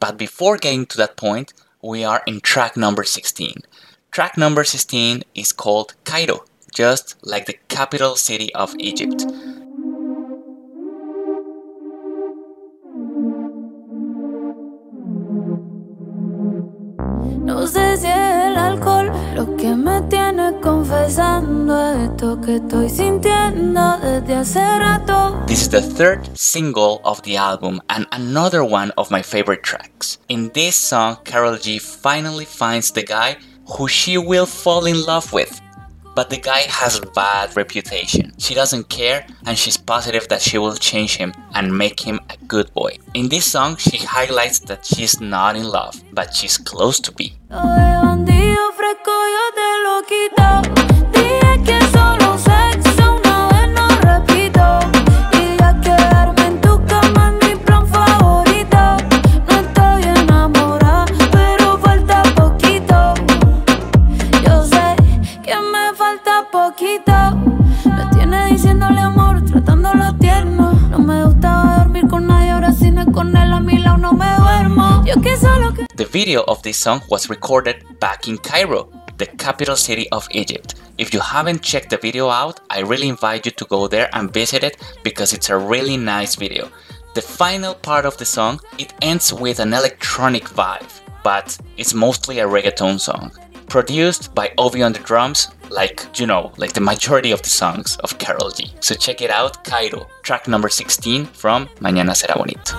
But 0.00 0.18
before 0.18 0.56
getting 0.56 0.86
to 0.86 0.96
that 0.98 1.16
point, 1.16 1.52
we 1.80 2.02
are 2.02 2.22
in 2.26 2.40
track 2.40 2.76
number 2.76 3.04
16. 3.04 3.62
Track 4.10 4.36
number 4.36 4.64
16 4.64 5.22
is 5.36 5.52
called 5.52 5.94
Cairo, 6.04 6.44
just 6.74 7.14
like 7.22 7.46
the 7.46 7.58
capital 7.68 8.16
city 8.16 8.52
of 8.54 8.74
Egypt. 8.78 9.24
Lo 19.34 19.56
que 19.56 19.74
me 19.74 20.02
tiene 20.10 20.60
confesando 20.60 21.94
esto 21.94 22.38
que 22.40 22.56
estoy 22.56 22.90
sintiendo 22.90 23.98
desde 23.98 24.34
hace 24.34 24.78
rato. 24.78 25.42
This 25.46 25.62
is 25.62 25.70
the 25.70 25.80
third 25.80 26.20
single 26.34 27.00
of 27.04 27.22
the 27.22 27.38
album 27.38 27.80
and 27.88 28.06
another 28.12 28.62
one 28.62 28.92
of 28.98 29.10
my 29.10 29.22
favorite 29.22 29.62
tracks. 29.62 30.18
In 30.28 30.50
this 30.52 30.76
song, 30.76 31.16
Karol 31.24 31.56
G 31.56 31.78
finally 31.78 32.44
finds 32.44 32.92
the 32.92 33.04
guy 33.04 33.38
who 33.66 33.88
she 33.88 34.18
will 34.18 34.46
fall 34.46 34.84
in 34.84 35.02
love 35.06 35.32
with. 35.32 35.60
But 36.14 36.28
the 36.28 36.36
guy 36.36 36.66
has 36.68 36.98
a 36.98 37.06
bad 37.14 37.56
reputation. 37.56 38.32
She 38.36 38.52
doesn't 38.52 38.90
care 38.90 39.24
and 39.46 39.56
she's 39.56 39.78
positive 39.78 40.28
that 40.28 40.42
she 40.42 40.58
will 40.58 40.76
change 40.76 41.16
him 41.16 41.32
and 41.54 41.72
make 41.76 42.00
him 42.00 42.20
a 42.28 42.36
good 42.46 42.70
boy. 42.74 42.98
In 43.14 43.30
this 43.30 43.46
song, 43.46 43.76
she 43.76 43.96
highlights 43.96 44.58
that 44.68 44.84
she's 44.84 45.22
not 45.22 45.56
in 45.56 45.64
love, 45.64 46.02
but 46.12 46.34
she's 46.34 46.58
close 46.58 47.00
to 47.00 47.12
be. 47.12 47.38
The 75.94 76.06
video 76.06 76.42
of 76.48 76.62
this 76.62 76.78
song 76.78 77.02
was 77.08 77.28
recorded 77.30 77.84
back 78.00 78.26
in 78.26 78.38
Cairo, 78.38 78.88
the 79.22 79.36
capital 79.36 79.76
city 79.76 80.08
of 80.10 80.26
Egypt. 80.32 80.74
If 80.98 81.14
you 81.14 81.20
haven't 81.20 81.62
checked 81.62 81.90
the 81.90 81.96
video 81.96 82.28
out, 82.28 82.58
I 82.70 82.80
really 82.80 83.08
invite 83.08 83.46
you 83.46 83.52
to 83.52 83.64
go 83.66 83.86
there 83.86 84.08
and 84.14 84.34
visit 84.34 84.64
it 84.64 84.76
because 85.04 85.32
it's 85.32 85.48
a 85.48 85.56
really 85.56 85.96
nice 85.96 86.34
video. 86.34 86.68
The 87.14 87.22
final 87.22 87.74
part 87.74 88.04
of 88.04 88.16
the 88.16 88.24
song, 88.24 88.58
it 88.78 88.92
ends 89.00 89.32
with 89.32 89.60
an 89.60 89.74
electronic 89.74 90.44
vibe, 90.44 90.90
but 91.22 91.56
it's 91.76 91.94
mostly 91.94 92.40
a 92.40 92.48
reggaeton 92.48 92.98
song. 92.98 93.30
Produced 93.68 94.34
by 94.34 94.52
Ovy 94.58 94.82
on 94.82 94.92
the 94.92 94.98
drums, 94.98 95.48
like 95.70 96.04
you 96.18 96.26
know, 96.26 96.52
like 96.56 96.72
the 96.72 96.80
majority 96.80 97.30
of 97.30 97.42
the 97.42 97.48
songs 97.48 97.96
of 97.98 98.18
Karol 98.18 98.50
G. 98.50 98.72
So 98.80 98.96
check 98.96 99.22
it 99.22 99.30
out, 99.30 99.62
Cairo, 99.62 100.08
track 100.22 100.48
number 100.48 100.68
16 100.68 101.26
from 101.26 101.68
Mañana 101.80 102.14
Será 102.14 102.36
Bonito. 102.36 102.74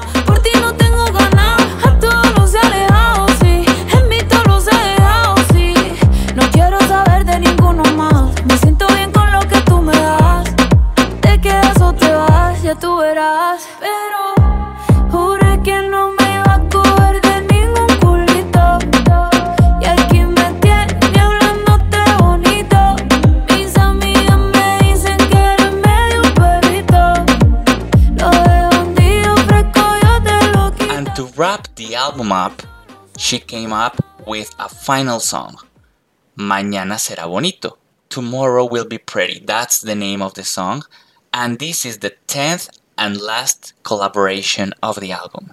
Ya 12.64 12.76
tú 12.76 12.98
verás. 12.98 13.68
Pero 13.80 15.12
juré 15.12 15.62
que 15.64 15.82
no 15.90 16.12
me 16.12 16.24
iba 16.24 16.54
a 16.56 16.70
coger 16.70 17.22
de 17.22 17.42
ningún 17.54 17.88
culito. 18.00 18.80
Y 19.82 19.86
aquí 19.86 20.20
me 20.22 20.54
tiene 20.62 21.20
hablándote 21.20 22.00
bonito. 22.20 22.96
Mis 23.50 23.78
amigas 23.78 24.38
me 24.38 24.78
dicen 24.80 25.18
que 25.18 25.38
eres 25.38 25.74
medio 25.74 26.22
perrito. 26.36 27.02
Lo 28.16 28.30
de 28.32 28.62
bandido 28.72 29.36
fresco 29.46 29.82
yo 30.02 30.24
te 30.24 30.52
lo 30.54 30.72
quito. 30.72 30.94
And 30.94 31.16
to 31.16 31.26
wrap 31.36 31.68
the 31.76 31.96
album 31.96 32.32
up, 32.32 32.64
she 33.18 33.40
came 33.40 33.74
up 33.74 34.02
with 34.26 34.50
a 34.58 34.70
final 34.70 35.20
song, 35.20 35.58
Mañana 36.38 36.98
será 36.98 37.26
bonito. 37.28 37.78
Tomorrow 38.10 38.66
will 38.66 38.86
be 38.88 39.00
pretty. 39.00 39.44
That's 39.46 39.82
the 39.82 39.96
name 39.96 40.22
of 40.22 40.34
the 40.36 40.44
song. 40.44 40.84
And 41.36 41.58
this 41.58 41.84
is 41.84 41.98
the 41.98 42.14
10th 42.28 42.70
and 42.96 43.20
last 43.20 43.74
collaboration 43.82 44.72
of 44.84 45.00
the 45.00 45.12
album. 45.12 45.52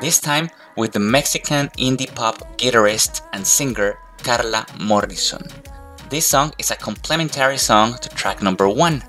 This 0.00 0.18
time 0.18 0.50
with 0.76 0.90
the 0.90 0.98
Mexican 0.98 1.68
indie 1.78 2.12
pop 2.12 2.58
guitarist 2.58 3.22
and 3.32 3.46
singer 3.46 3.98
Carla 4.24 4.66
Morrison. 4.80 5.46
This 6.10 6.26
song 6.26 6.52
is 6.58 6.72
a 6.72 6.76
complementary 6.76 7.56
song 7.56 7.94
to 8.02 8.08
track 8.08 8.42
number 8.42 8.68
1, 8.68 9.00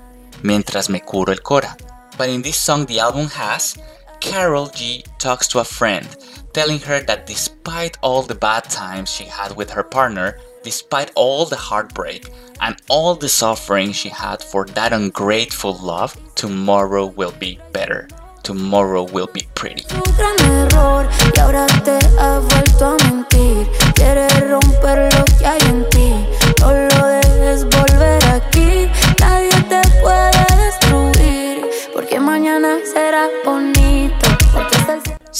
Mientras 0.44 0.88
me 0.88 1.00
curo 1.00 1.32
el 1.32 1.42
cora. 1.42 1.76
But 2.16 2.28
in 2.28 2.42
this 2.42 2.56
song, 2.56 2.86
the 2.86 3.00
album 3.00 3.26
has 3.30 3.76
Karol 4.24 4.68
G 4.68 5.04
talks 5.18 5.46
to 5.48 5.58
a 5.58 5.64
friend, 5.64 6.08
telling 6.54 6.80
her 6.80 7.00
that 7.02 7.26
despite 7.26 7.98
all 8.00 8.22
the 8.22 8.34
bad 8.34 8.64
times 8.64 9.12
she 9.12 9.24
had 9.24 9.54
with 9.54 9.68
her 9.68 9.82
partner, 9.82 10.40
despite 10.62 11.12
all 11.14 11.44
the 11.44 11.56
heartbreak 11.56 12.30
and 12.58 12.74
all 12.88 13.14
the 13.14 13.28
suffering 13.28 13.92
she 13.92 14.08
had 14.08 14.42
for 14.42 14.64
that 14.64 14.94
ungrateful 14.94 15.74
love, 15.76 16.16
tomorrow 16.36 17.04
will 17.04 17.32
be 17.32 17.60
better. 17.72 18.08
Tomorrow 18.42 19.02
will 19.12 19.28
be 19.28 19.46
pretty. 19.54 19.84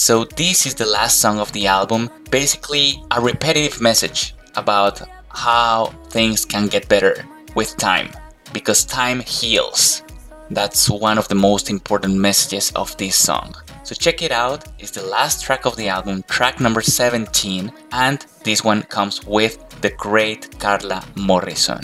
So, 0.05 0.25
this 0.25 0.67
is 0.67 0.75
the 0.75 0.85
last 0.85 1.19
song 1.19 1.39
of 1.39 1.51
the 1.53 1.67
album, 1.67 2.11
basically 2.31 3.03
a 3.11 3.23
repetitive 3.23 3.81
message 3.81 4.35
about 4.55 5.01
how 5.31 5.95
things 6.11 6.45
can 6.45 6.67
get 6.67 6.91
better 6.91 7.25
with 7.55 7.79
time, 7.79 8.11
because 8.53 8.85
time 8.85 9.21
heals. 9.21 10.03
That's 10.51 10.91
one 10.91 11.17
of 11.17 11.29
the 11.29 11.35
most 11.35 11.71
important 11.71 12.17
messages 12.17 12.71
of 12.73 12.95
this 12.99 13.17
song. 13.17 13.55
So, 13.83 13.95
check 13.95 14.21
it 14.21 14.31
out, 14.31 14.69
it's 14.79 14.91
the 14.91 15.07
last 15.07 15.43
track 15.43 15.65
of 15.65 15.75
the 15.77 15.89
album, 15.89 16.23
track 16.29 16.61
number 16.61 16.83
17, 16.83 17.73
and 17.93 18.27
this 18.45 18.63
one 18.63 18.83
comes 18.83 19.25
with 19.25 19.57
the 19.81 19.89
great 19.89 20.61
Carla 20.61 21.03
Morrison. 21.15 21.81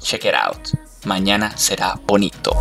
Check 0.00 0.24
it 0.24 0.32
out. 0.32 0.72
Mañana 1.04 1.52
será 1.58 2.00
bonito. 2.06 2.54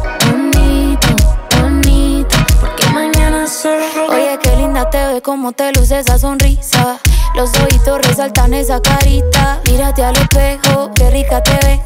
Oye, 3.44 4.40
qué 4.42 4.56
linda 4.56 4.90
te 4.90 5.06
ve 5.06 5.22
como 5.22 5.52
te 5.52 5.74
luce 5.74 6.00
esa 6.00 6.18
sonrisa. 6.18 6.98
Los 7.36 7.50
ojitos 7.60 8.00
resaltan 8.08 8.54
esa 8.54 8.82
carita. 8.82 9.60
Mírate 9.66 10.02
al 10.02 10.16
espejo, 10.16 10.92
qué 10.96 11.10
rica 11.10 11.44
te 11.44 11.52
ves. 11.66 11.82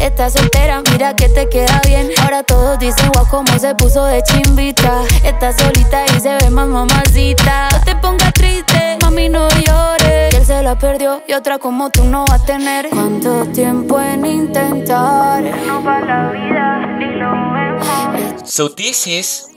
Estás 0.00 0.32
soltera, 0.32 0.82
mira 0.90 1.14
que 1.14 1.28
te 1.28 1.46
queda 1.50 1.78
bien. 1.86 2.10
Ahora 2.22 2.42
todos 2.42 2.78
dicen 2.78 3.10
guau 3.12 3.28
como 3.28 3.58
se 3.58 3.74
puso 3.74 4.06
de 4.06 4.22
chimbita. 4.22 5.02
Estás 5.22 5.56
solita 5.56 6.06
y 6.06 6.20
se 6.20 6.36
ve 6.36 6.48
más 6.48 6.68
mamacita. 6.68 7.68
No 7.70 7.80
te 7.82 7.96
pongas 7.96 8.32
triste, 8.32 8.96
mami 9.02 9.28
no 9.28 9.46
llores. 9.50 10.34
Él 10.34 10.46
se 10.46 10.62
la 10.62 10.78
perdió 10.78 11.22
y 11.28 11.34
otra 11.34 11.58
como 11.58 11.90
tú 11.90 12.02
no 12.04 12.24
va 12.30 12.36
a 12.36 12.46
tener. 12.46 12.88
¿Cuánto 12.88 13.44
tiempo 13.52 14.00
en 14.00 14.24
intentar? 14.24 15.42
No 15.66 15.84
va 15.84 16.00
la 16.00 16.30
vida, 16.30 16.86
ni 16.98 17.12
lo 17.16 17.30
vemos. 17.52 18.50
So 18.50 18.70
this 18.70 19.06
is 19.06 19.50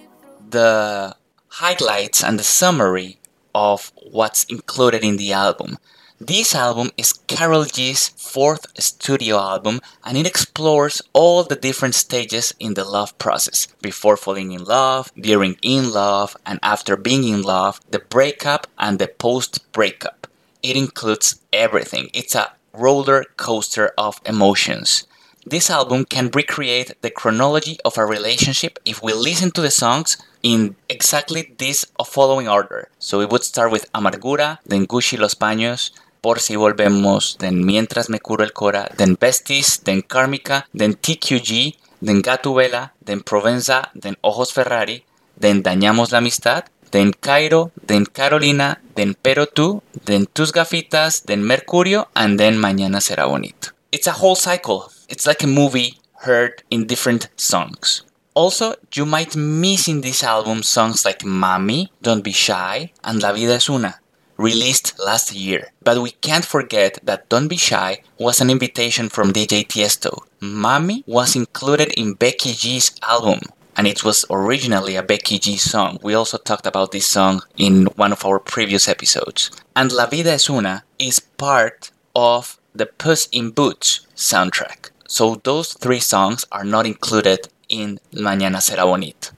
the 0.49 1.15
highlights 1.57 2.23
and 2.23 2.37
the 2.37 2.43
summary 2.43 3.17
of 3.55 3.91
what's 4.11 4.43
included 4.43 5.03
in 5.03 5.17
the 5.17 5.33
album. 5.33 5.75
This 6.19 6.53
album 6.53 6.91
is 6.97 7.13
Karol 7.25 7.65
G's 7.65 8.09
fourth 8.09 8.67
studio 8.79 9.37
album 9.39 9.81
and 10.03 10.15
it 10.19 10.27
explores 10.27 11.01
all 11.13 11.43
the 11.43 11.55
different 11.55 11.95
stages 11.95 12.53
in 12.59 12.75
the 12.75 12.83
love 12.83 13.17
process 13.17 13.65
before 13.81 14.17
falling 14.17 14.51
in 14.51 14.65
love, 14.65 15.11
during 15.19 15.57
in 15.63 15.91
love, 15.91 16.37
and 16.45 16.59
after 16.61 16.95
being 16.95 17.23
in 17.23 17.41
love, 17.41 17.81
the 17.89 17.99
breakup 17.99 18.67
and 18.77 18.99
the 18.99 19.07
post 19.07 19.71
breakup. 19.71 20.27
It 20.61 20.75
includes 20.75 21.39
everything. 21.51 22.11
It's 22.13 22.35
a 22.35 22.51
roller 22.71 23.25
coaster 23.35 23.93
of 23.97 24.21
emotions. 24.27 25.07
This 25.43 25.71
album 25.71 26.05
can 26.05 26.29
recreate 26.35 27.01
the 27.01 27.09
chronology 27.09 27.77
of 27.83 27.97
a 27.97 28.05
relationship 28.05 28.77
if 28.85 29.01
we 29.01 29.13
listen 29.13 29.49
to 29.51 29.61
the 29.61 29.71
songs 29.71 30.17
in 30.47 30.75
exactly 30.87 31.53
this 31.57 31.85
following 32.05 32.47
order. 32.47 32.89
So 32.99 33.19
we 33.19 33.25
would 33.25 33.43
start 33.43 33.69
with 33.71 33.91
Amargura, 33.91 34.59
then 34.65 34.87
Gucci 34.87 35.17
Los 35.17 35.35
Paños, 35.35 35.91
Por 36.21 36.39
si 36.39 36.55
volvemos, 36.55 37.37
then 37.39 37.65
Mientras 37.65 38.09
me 38.09 38.19
curo 38.19 38.43
el 38.43 38.53
cora, 38.53 38.89
then 38.97 39.17
Besties, 39.17 39.83
then 39.83 40.01
Karmika, 40.01 40.65
then 40.73 40.93
TQG, 40.93 41.77
then 42.01 42.21
Gatúbela, 42.21 42.93
then 43.03 43.21
Provenza, 43.21 43.89
then 43.93 44.15
Ojos 44.21 44.51
Ferrari, 44.51 45.05
then 45.37 45.63
Dañamos 45.63 46.11
la 46.11 46.19
Amistad, 46.19 46.63
then 46.91 47.11
Cairo, 47.13 47.71
then 47.85 48.05
Carolina, 48.05 48.79
then 48.95 49.15
Pero 49.21 49.45
tú, 49.45 49.81
then 50.05 50.25
Tus 50.33 50.51
Gafitas, 50.51 51.23
then 51.25 51.43
Mercurio, 51.43 52.07
and 52.15 52.39
then 52.39 52.57
Mañana 52.57 53.01
será 53.01 53.25
bonito. 53.25 53.71
It's 53.91 54.07
a 54.07 54.13
whole 54.13 54.35
cycle. 54.35 54.91
It's 55.09 55.27
like 55.27 55.43
a 55.43 55.47
movie 55.47 55.99
heard 56.25 56.63
in 56.69 56.87
different 56.87 57.29
songs. 57.35 58.06
Also, 58.37 58.75
you 58.93 59.03
might 59.03 59.35
miss 59.35 59.87
in 59.87 60.01
this 60.01 60.23
album 60.23 60.61
songs 60.61 61.03
like 61.03 61.21
Mami, 61.21 61.89
Don't 62.03 62.23
Be 62.23 62.31
Shy, 62.31 62.91
and 63.03 63.19
La 63.19 63.33
Vida 63.33 63.53
es 63.53 63.67
Una, 63.67 63.95
released 64.37 64.93
last 65.03 65.33
year. 65.33 65.71
But 65.81 66.03
we 66.03 66.11
can't 66.11 66.45
forget 66.45 66.99
that 67.01 67.29
Don't 67.29 67.47
Be 67.47 67.57
Shy 67.57 68.03
was 68.19 68.39
an 68.39 68.51
invitation 68.51 69.09
from 69.09 69.33
DJ 69.33 69.65
Tiesto. 69.65 70.19
Mami 70.39 71.03
was 71.07 71.35
included 71.35 71.91
in 71.97 72.13
Becky 72.13 72.53
G's 72.53 72.91
album, 73.01 73.39
and 73.75 73.87
it 73.87 74.03
was 74.03 74.23
originally 74.29 74.95
a 74.95 75.01
Becky 75.01 75.39
G 75.39 75.57
song. 75.57 75.97
We 76.03 76.13
also 76.13 76.37
talked 76.37 76.67
about 76.67 76.91
this 76.91 77.07
song 77.07 77.41
in 77.57 77.87
one 77.95 78.11
of 78.11 78.23
our 78.23 78.37
previous 78.37 78.87
episodes. 78.87 79.49
And 79.75 79.91
La 79.91 80.05
Vida 80.05 80.33
es 80.33 80.47
Una 80.47 80.83
is 80.99 81.19
part 81.19 81.89
of 82.15 82.59
the 82.75 82.85
Puss 82.85 83.29
in 83.31 83.49
Boots 83.49 84.05
soundtrack. 84.15 84.91
So 85.07 85.41
those 85.43 85.73
three 85.73 86.01
songs 86.01 86.45
are 86.51 86.65
not 86.65 86.85
included 86.85 87.47
in 87.69 87.99
Mañana 88.13 88.59
Será 88.61 88.83
Bonito, 88.83 89.31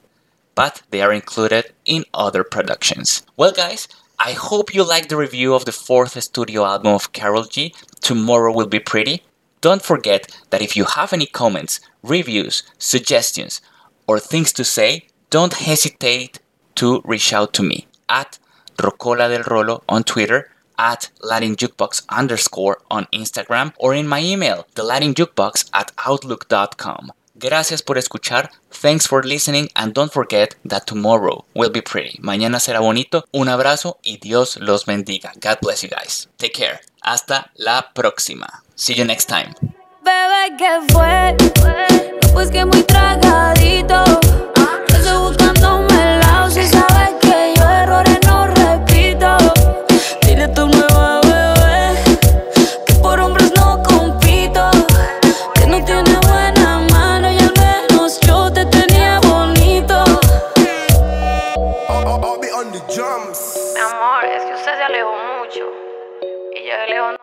but 0.56 0.82
they 0.92 1.02
are 1.02 1.14
included 1.14 1.74
in 1.86 2.06
other 2.14 2.44
productions. 2.44 3.24
Well, 3.38 3.52
guys, 3.52 3.88
I 4.20 4.34
hope 4.34 4.74
you 4.74 4.84
liked 4.84 5.10
the 5.10 5.18
review 5.18 5.54
of 5.54 5.66
the 5.66 5.72
fourth 5.72 6.22
studio 6.22 6.66
album 6.66 6.94
of 6.94 7.14
Karol 7.14 7.46
G. 7.46 7.74
Tomorrow 8.02 8.54
Will 8.54 8.68
Be 8.68 8.80
Pretty. 8.80 9.24
Don't 9.62 9.82
forget 9.82 10.28
that 10.50 10.62
if 10.62 10.76
you 10.76 10.86
have 10.86 11.14
any 11.14 11.26
comments, 11.26 11.80
reviews, 12.04 12.64
suggestions, 12.78 13.62
or 14.08 14.20
things 14.20 14.52
to 14.54 14.64
say, 14.64 15.08
don't 15.30 15.54
hesitate 15.54 16.40
to 16.76 17.02
reach 17.06 17.32
out 17.34 17.54
to 17.54 17.64
me 17.64 17.88
at 18.08 18.40
Rockola 18.78 19.30
del 19.30 19.44
Rolo 19.44 19.84
on 19.88 20.04
Twitter, 20.04 20.50
at 20.78 21.10
Latin 21.22 21.56
Jukebox 21.56 22.04
underscore 22.10 22.80
on 22.90 23.06
Instagram, 23.14 23.74
or 23.78 23.94
in 23.94 24.08
my 24.08 24.22
email, 24.24 24.66
the 24.76 24.84
Latin 24.84 25.14
Jukebox 25.14 25.70
at 25.74 25.92
outlook.com. 26.06 27.12
Gracias 27.40 27.82
por 27.82 27.98
escuchar. 27.98 28.52
Thanks 28.70 29.08
for 29.08 29.24
listening 29.26 29.70
and 29.74 29.94
don't 29.94 30.12
forget 30.12 30.56
that 30.68 30.86
tomorrow 30.86 31.46
will 31.56 31.72
be 31.72 31.82
pretty. 31.82 32.20
Mañana 32.22 32.60
será 32.60 32.82
bonito. 32.82 33.24
Un 33.32 33.48
abrazo 33.48 33.98
y 34.04 34.18
Dios 34.18 34.58
los 34.58 34.86
bendiga. 34.86 35.32
God 35.42 35.60
bless 35.62 35.82
you 35.82 35.90
guys. 35.90 36.28
Take 36.38 36.52
care. 36.54 36.82
Hasta 37.02 37.52
la 37.56 37.94
próxima. 37.94 38.64
See 38.76 38.94
you 38.94 39.06
next 39.06 39.30
time. 39.30 39.56
Bebé, 40.04 40.58
¿qué 40.58 40.82
fue? 40.92 41.20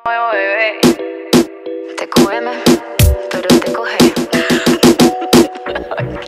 nuevo 0.06 0.30
bebé. 0.30 0.78
Te 1.96 2.08
cogeme, 2.08 2.52
pero 3.28 3.48
te 3.58 3.72
coge. 3.72 3.98